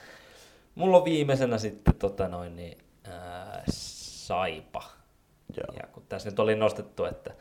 [0.75, 4.83] Mulla on viimeisenä sitten tota noin, niin, ää, Saipa.
[5.57, 5.77] Joo.
[5.81, 7.33] Ja kun tässä nyt oli nostettu, että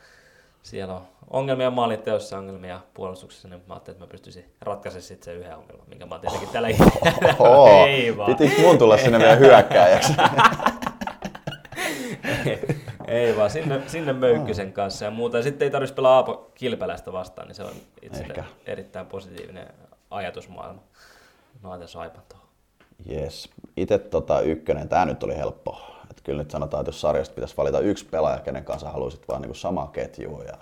[0.63, 5.35] siellä on ongelmia maalinteossa, ongelmia puolustuksessa, niin mä ajattelin, että mä pystyisin ratkaisemaan sitten sen
[5.35, 6.67] yhden ongelman, minkä mä oon tietenkin tällä
[7.39, 8.35] Oho, Ei vaan.
[8.35, 10.13] pitikö mun tulla sinne vielä hyökkääjäksi?
[13.07, 15.37] ei vaan, sinne, sinne Möykkysen kanssa ja muuta.
[15.37, 18.43] Ja sitten ei tarvitsisi pelaa Aapo Kilpeläistä vastaan, niin se on itselle Ehkä.
[18.65, 19.73] erittäin positiivinen
[20.11, 20.81] ajatusmaailma.
[21.61, 22.47] No ajatellaan Saipan tuohon.
[23.05, 23.49] Jes.
[23.77, 25.81] Itse tota, ykkönen, tämä nyt oli helppo.
[26.19, 29.41] Et kyllä nyt sanotaan, että jos sarjasta pitäisi valita yksi pelaaja, kenen kanssa haluaisit vaan
[29.41, 30.57] niinku samaa ketjua ja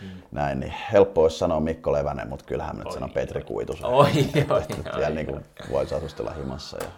[0.00, 0.08] hmm.
[0.32, 3.86] näin, niin helppo olisi sanoa Mikko Levänen, mutta kyllähän mä nyt sanon Petri Kuitusen.
[3.86, 4.62] Oi, oi, Että oi,
[4.96, 5.14] vielä oi.
[5.14, 6.90] niinku voisi asustella himassa ja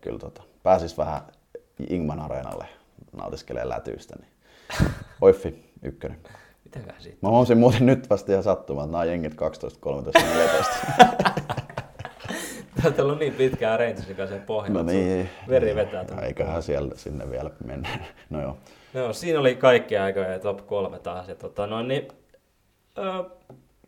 [0.00, 1.20] kyllä tota, pääsis vähän
[1.88, 2.66] Ingman areenalle
[3.12, 4.16] nautiskelemaan lätyistä.
[4.16, 4.30] Niin.
[5.20, 6.18] Oiffi, ykkönen.
[6.64, 7.18] Mitäköhän siitä?
[7.22, 10.76] Mä huomasin muuten nyt vasta ihan sattumaan, että nämä jengit 12, 13, 14.
[12.82, 14.82] Tää on ollut niin pitkään Rangersin kanssa sen pohjalla.
[14.82, 15.30] No niin.
[15.48, 16.26] Veri vetää tuonne.
[16.26, 17.88] Eiköhän siellä sinne vielä mennä.
[18.30, 18.56] No joo.
[18.94, 21.28] Joo, siinä oli kaikki aikoja top kolme taas.
[21.28, 22.08] Ja tota, noin, niin,
[22.98, 23.04] öö,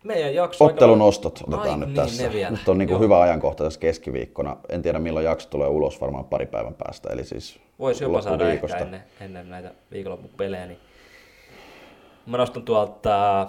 [0.05, 0.65] meidän jakso...
[0.65, 2.51] aika- Ottelun ostot otetaan Ai, nyt niin, tässä.
[2.51, 3.01] Nyt on niinku Joo.
[3.01, 4.57] hyvä ajankohta tässä keskiviikkona.
[4.69, 7.09] En tiedä milloin jakso tulee ulos, varmaan pari päivän päästä.
[7.13, 10.67] Eli siis Voisi jopa saada ehkä ennen, ennen näitä viikonloppupelejä.
[10.67, 10.79] Niin
[12.27, 13.47] mä nostan tuolta,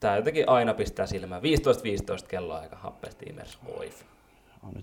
[0.00, 1.42] tää jotenkin aina pistää silmään.
[1.42, 3.94] 15.15 kelloaika, Happe Steamers, Oif.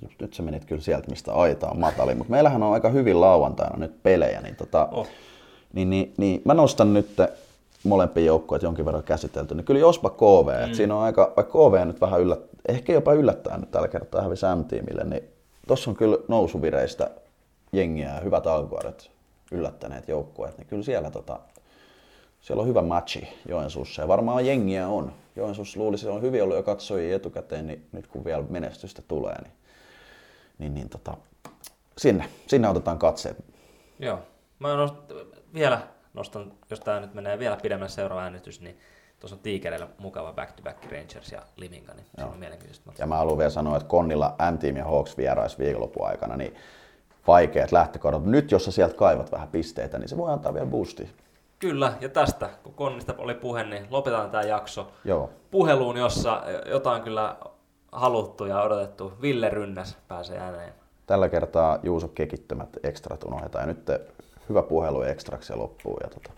[0.02, 3.22] Nyt, nyt sä menit kyllä sieltä, mistä aita on matali, mutta meillähän on aika hyvin
[3.22, 5.08] lauantaina nyt pelejä, niin, tota, Oh.
[5.74, 7.10] niin, niin, niin mä nostan nyt
[7.84, 9.56] molempia joukkoja jonkin verran käsitelty.
[9.56, 10.64] Niin kyllä Jospa KV, mm.
[10.64, 14.22] että siinä on aika, vaikka KV nyt vähän yllät, ehkä jopa yllättää nyt tällä kertaa
[14.22, 15.24] hävisi M-tiimille, niin
[15.68, 17.10] tossa on kyllä nousuvireistä
[17.72, 19.10] jengiä ja hyvät alkuarjat
[19.52, 21.40] yllättäneet joukkueet, niin kyllä siellä, tota,
[22.42, 25.12] siellä on hyvä matchi Joensuussa ja varmaan jengiä on.
[25.36, 29.52] Joensuussa luulisi, on hyvin ollut jo katsojia etukäteen, niin nyt kun vielä menestystä tulee, niin,
[30.58, 31.18] niin, niin tota,
[31.98, 33.46] sinne, sinne otetaan katseet.
[34.00, 34.20] Joo.
[34.60, 34.96] Mä nost,
[35.54, 35.82] vielä
[36.14, 38.80] nostan, jos tää nyt menee vielä pidemmälle seuraava äänestys, niin
[39.20, 42.92] tuossa on Tiikereillä mukava back-to-back Rangers ja Liminga, niin se on mielenkiintoista.
[42.98, 46.56] Ja mä haluan vielä sanoa, että Konnilla M-Team ja Hawks vierais viikonlopun aikana, niin
[47.28, 48.26] vaikeat lähtökohdat.
[48.26, 51.08] Nyt jos sä sieltä kaivat vähän pisteitä, niin se voi antaa vielä boostia.
[51.60, 55.30] Kyllä, ja tästä, kun Konnista oli puhe, niin lopetetaan tämä jakso Joo.
[55.52, 57.36] puheluun, jossa jotain kyllä
[57.94, 59.14] haluttu ja odotettu.
[59.22, 60.74] Ville Rynnäs pääsee ääneen.
[61.08, 63.62] Tällä kertaa Juuso kekittämät ekstrat unohdetaan.
[63.62, 63.86] Ja nyt
[64.50, 65.98] hyvä puhelu ja ekstraksi ja loppuu.
[66.04, 66.30] Ja tota,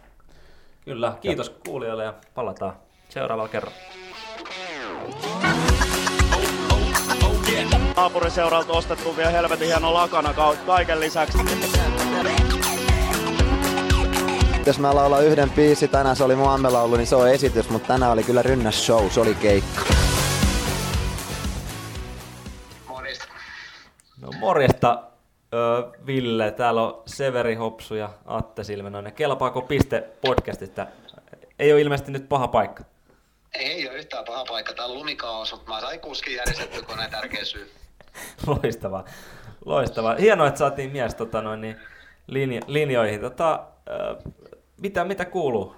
[0.86, 2.74] Kyllä, kiitos kuulijoille ja palataan
[3.10, 3.78] seuraavalla kerralla.
[7.96, 11.38] Naapuriseuralta ostettu vielä helvetin hieno lakana ka- kaiken lisäksi.
[14.66, 17.88] Jos mä laulan yhden biisi, tänään se oli mun ammelaulu, niin se on esitys, mutta
[17.88, 19.82] tänään oli kyllä rynnäs show, se oli keikka.
[24.26, 25.04] No morjesta
[26.06, 29.14] Ville, täällä on Severi Hopsu ja Atte Silmenoinen.
[29.14, 30.88] Kelpaako piste podcastista?
[31.60, 32.84] Ei ole ilmeisesti nyt paha paikka.
[33.54, 34.74] Ei ole yhtään paha paikka.
[34.74, 37.72] Täällä on lumikaos, mutta mä sain kuskin järjestetty, kun on tärkeä syy.
[38.48, 39.06] Loistavaa.
[39.66, 40.16] Loistavaa.
[40.16, 41.80] Hienoa, että saatiin mies tota, noin, niin,
[42.28, 43.22] linja, linjoihin.
[43.22, 43.64] Tota,
[44.82, 45.76] mitä, mitä kuuluu?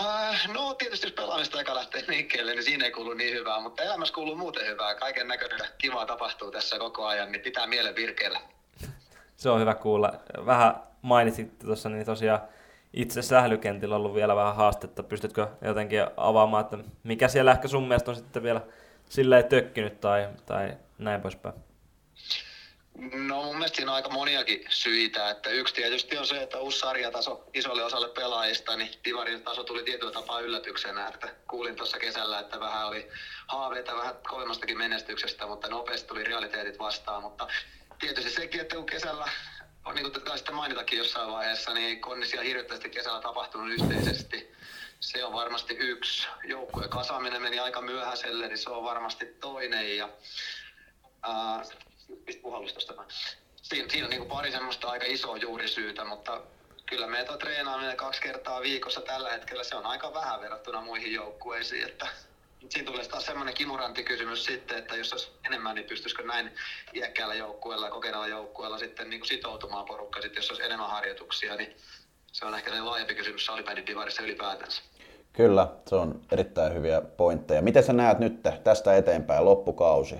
[0.00, 3.82] Äh, no tietysti jos pelaamista eka lähtee liikkeelle, niin siinä ei kuulu niin hyvää, mutta
[3.82, 4.94] elämässä kuuluu muuten hyvää.
[4.94, 8.40] Kaiken näköistä kivaa tapahtuu tässä koko ajan, niin pitää mielen virkeellä.
[9.36, 10.12] Se on hyvä kuulla.
[10.46, 12.40] Vähän mainitsit tuossa, niin tosiaan
[12.92, 15.02] itse sählykentillä on ollut vielä vähän haastetta.
[15.02, 18.60] Pystytkö jotenkin avaamaan, että mikä siellä ehkä sun mielestä on sitten vielä
[19.08, 21.54] silleen tökkinyt tai, tai näin poispäin?
[22.98, 25.30] No mun mielestä siinä on aika moniakin syitä.
[25.30, 29.82] Että yksi tietysti on se, että uusi sarjataso isolle osalle pelaajista, niin Divarin taso tuli
[29.82, 31.08] tietyllä tapaa yllätyksenä.
[31.08, 33.08] Että kuulin tuossa kesällä, että vähän oli
[33.46, 37.22] haaveita vähän kovemmastakin menestyksestä, mutta nopeasti tuli realiteetit vastaan.
[37.22, 37.48] Mutta
[37.98, 39.28] tietysti sekin, että kun kesällä
[39.84, 44.52] on niin kuin sitten mainitakin jossain vaiheessa, niin konnisia hirvittävästi kesällä tapahtunut yhteisesti.
[45.00, 46.28] Se on varmasti yksi.
[46.44, 49.96] Joukkueen kasaaminen meni aika myöhäiselle, niin se on varmasti toinen.
[49.96, 50.08] Ja,
[51.22, 51.62] ää,
[52.42, 53.04] puhallustosta.
[53.56, 56.40] Siinä, siinä on niin pari semmoista aika isoa juurisyytä, mutta
[56.86, 61.88] kyllä meitä treenaaminen kaksi kertaa viikossa tällä hetkellä, se on aika vähän verrattuna muihin joukkueisiin.
[61.88, 62.06] Että
[62.68, 66.50] siinä tulee taas semmoinen kimurantti kysymys sitten, että jos olisi enemmän, niin pystyisikö näin
[66.94, 71.56] iäkkäällä joukkueella ja kokeneella joukkueella sitten niin kuin sitoutumaan porukka, sitten jos olisi enemmän harjoituksia,
[71.56, 71.76] niin
[72.32, 74.82] se on ehkä se laajempi kysymys salibändin divarissa ylipäätänsä.
[75.32, 77.62] Kyllä, se on erittäin hyviä pointteja.
[77.62, 78.34] Miten sä näet nyt
[78.64, 80.14] tästä eteenpäin loppukausi?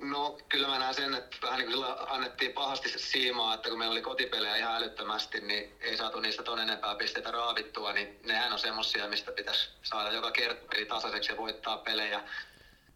[0.00, 3.78] No kyllä mä näen sen, että vähän niin kuin annettiin pahasti se siimaa, että kun
[3.78, 8.52] meillä oli kotipelejä ihan älyttömästi, niin ei saatu niistä ton enempää pisteitä raavittua, niin nehän
[8.52, 12.20] on semmosia, mistä pitäisi saada joka kerta peli tasaiseksi ja voittaa pelejä.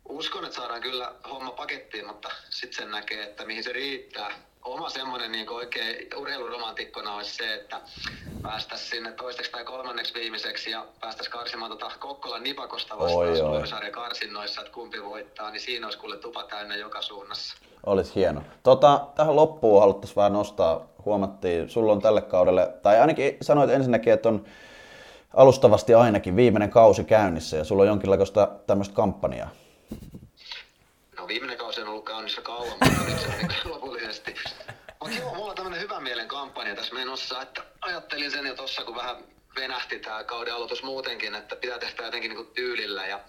[0.09, 4.89] Uskon, että saadaan kyllä homma pakettiin, mutta sitten sen näkee, että mihin se riittää oma
[4.89, 7.81] semmoinen niin oikein urheiluromantikkona olisi se, että
[8.43, 14.61] päästäisiin sinne toiseksi tai kolmanneksi viimeiseksi ja päästäisiin karsimaan tota Kokkolan Nipakosta vastaan Suomisarjan karsinnoissa,
[14.61, 17.57] että kumpi voittaa, niin siinä olisi kuule tupa täynnä joka suunnassa.
[17.87, 18.43] Olisi hieno.
[18.63, 24.13] Tota, tähän loppuun haluttaisiin vähän nostaa, huomattiin, sulla on tälle kaudelle, tai ainakin sanoit ensinnäkin,
[24.13, 24.45] että on
[25.35, 29.51] alustavasti ainakin viimeinen kausi käynnissä ja sulla on jonkinlaista tämmöistä kampanjaa.
[31.19, 33.22] No viimeinen kausi on ollut käynnissä kauan, mutta nyt
[35.03, 38.85] Mutta joo, mulla on tämmöinen hyvän mielen kampanja tässä menossa, että ajattelin sen jo tossa,
[38.85, 39.17] kun vähän
[39.57, 43.21] venähti tämä kauden aloitus muutenkin, että pitää tehdä jotenkin niin tyylillä ja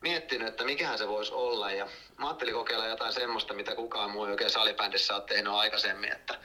[0.00, 1.70] miettinyt, että mikähän se voisi olla.
[1.70, 1.88] Ja
[2.18, 6.38] mä ajattelin kokeilla jotain semmoista, mitä kukaan muu ei oikein salibändissä ole tehnyt aikaisemmin, että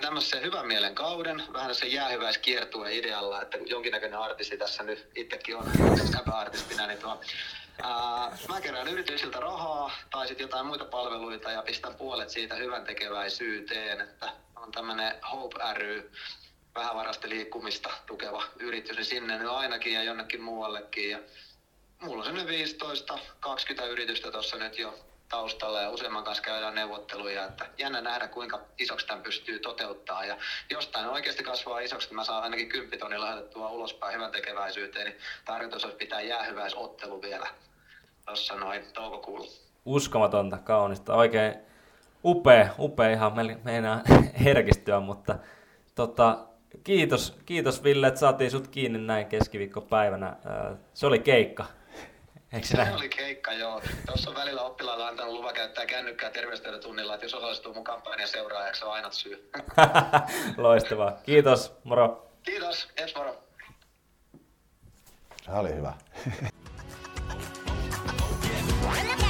[0.00, 5.70] tämmöisen hyvän mielen kauden, vähän se jäähyväiskiertueen idealla, että jonkinnäköinen artisti tässä nyt itsekin on.
[6.32, 7.20] Artistina, niin tuo
[7.82, 12.84] Ää, mä kerään yrityksiltä rahaa tai sitten jotain muita palveluita ja pistän puolet siitä hyvän
[12.84, 16.10] tekeväisyyteen, että on tämmöinen Hope ry,
[16.74, 21.10] vähävarasta liikkumista tukeva yritys, niin sinne nyt ainakin ja jonnekin muuallekin.
[21.10, 21.18] Ja
[22.02, 22.68] mulla on semmoinen
[23.84, 24.98] 15-20 yritystä tuossa nyt jo
[25.28, 30.36] taustalla ja useamman kanssa käydään neuvotteluja, että jännä nähdä kuinka isoksi tämän pystyy toteuttaa ja
[30.70, 35.20] jostain oikeasti kasvaa isoksi, että mä saan ainakin 10 tonnin lähetettyä ulospäin hyvän tekeväisyyteen, niin
[35.44, 37.48] tarkoitus olisi pitää jäähyväisottelu vielä
[38.28, 39.46] tuossa noin toukokuulla.
[39.84, 41.14] Uskomatonta, kaunista.
[41.14, 41.54] Oikein
[42.24, 43.32] upea, upea ihan
[43.64, 44.00] meinaa
[44.44, 45.38] herkistyä, mutta
[45.94, 46.38] tota,
[46.84, 50.36] kiitos, kiitos Ville, että saatiin sut kiinni näin keskiviikkopäivänä.
[50.94, 51.66] Se oli keikka.
[52.52, 52.94] Eikö se näin?
[52.94, 53.82] oli keikka, joo.
[54.06, 58.84] Tuossa on välillä oppilailla antanut luva käyttää kännykkää terveystietotunnilla, että jos osallistuu mun kampanjan seuraajaksi,
[58.84, 59.50] on aina syy.
[60.56, 61.12] Loistavaa.
[61.22, 62.30] Kiitos, moro.
[62.42, 63.42] Kiitos, ensi moro.
[65.44, 65.92] Se oli hyvä.
[68.90, 69.27] Remember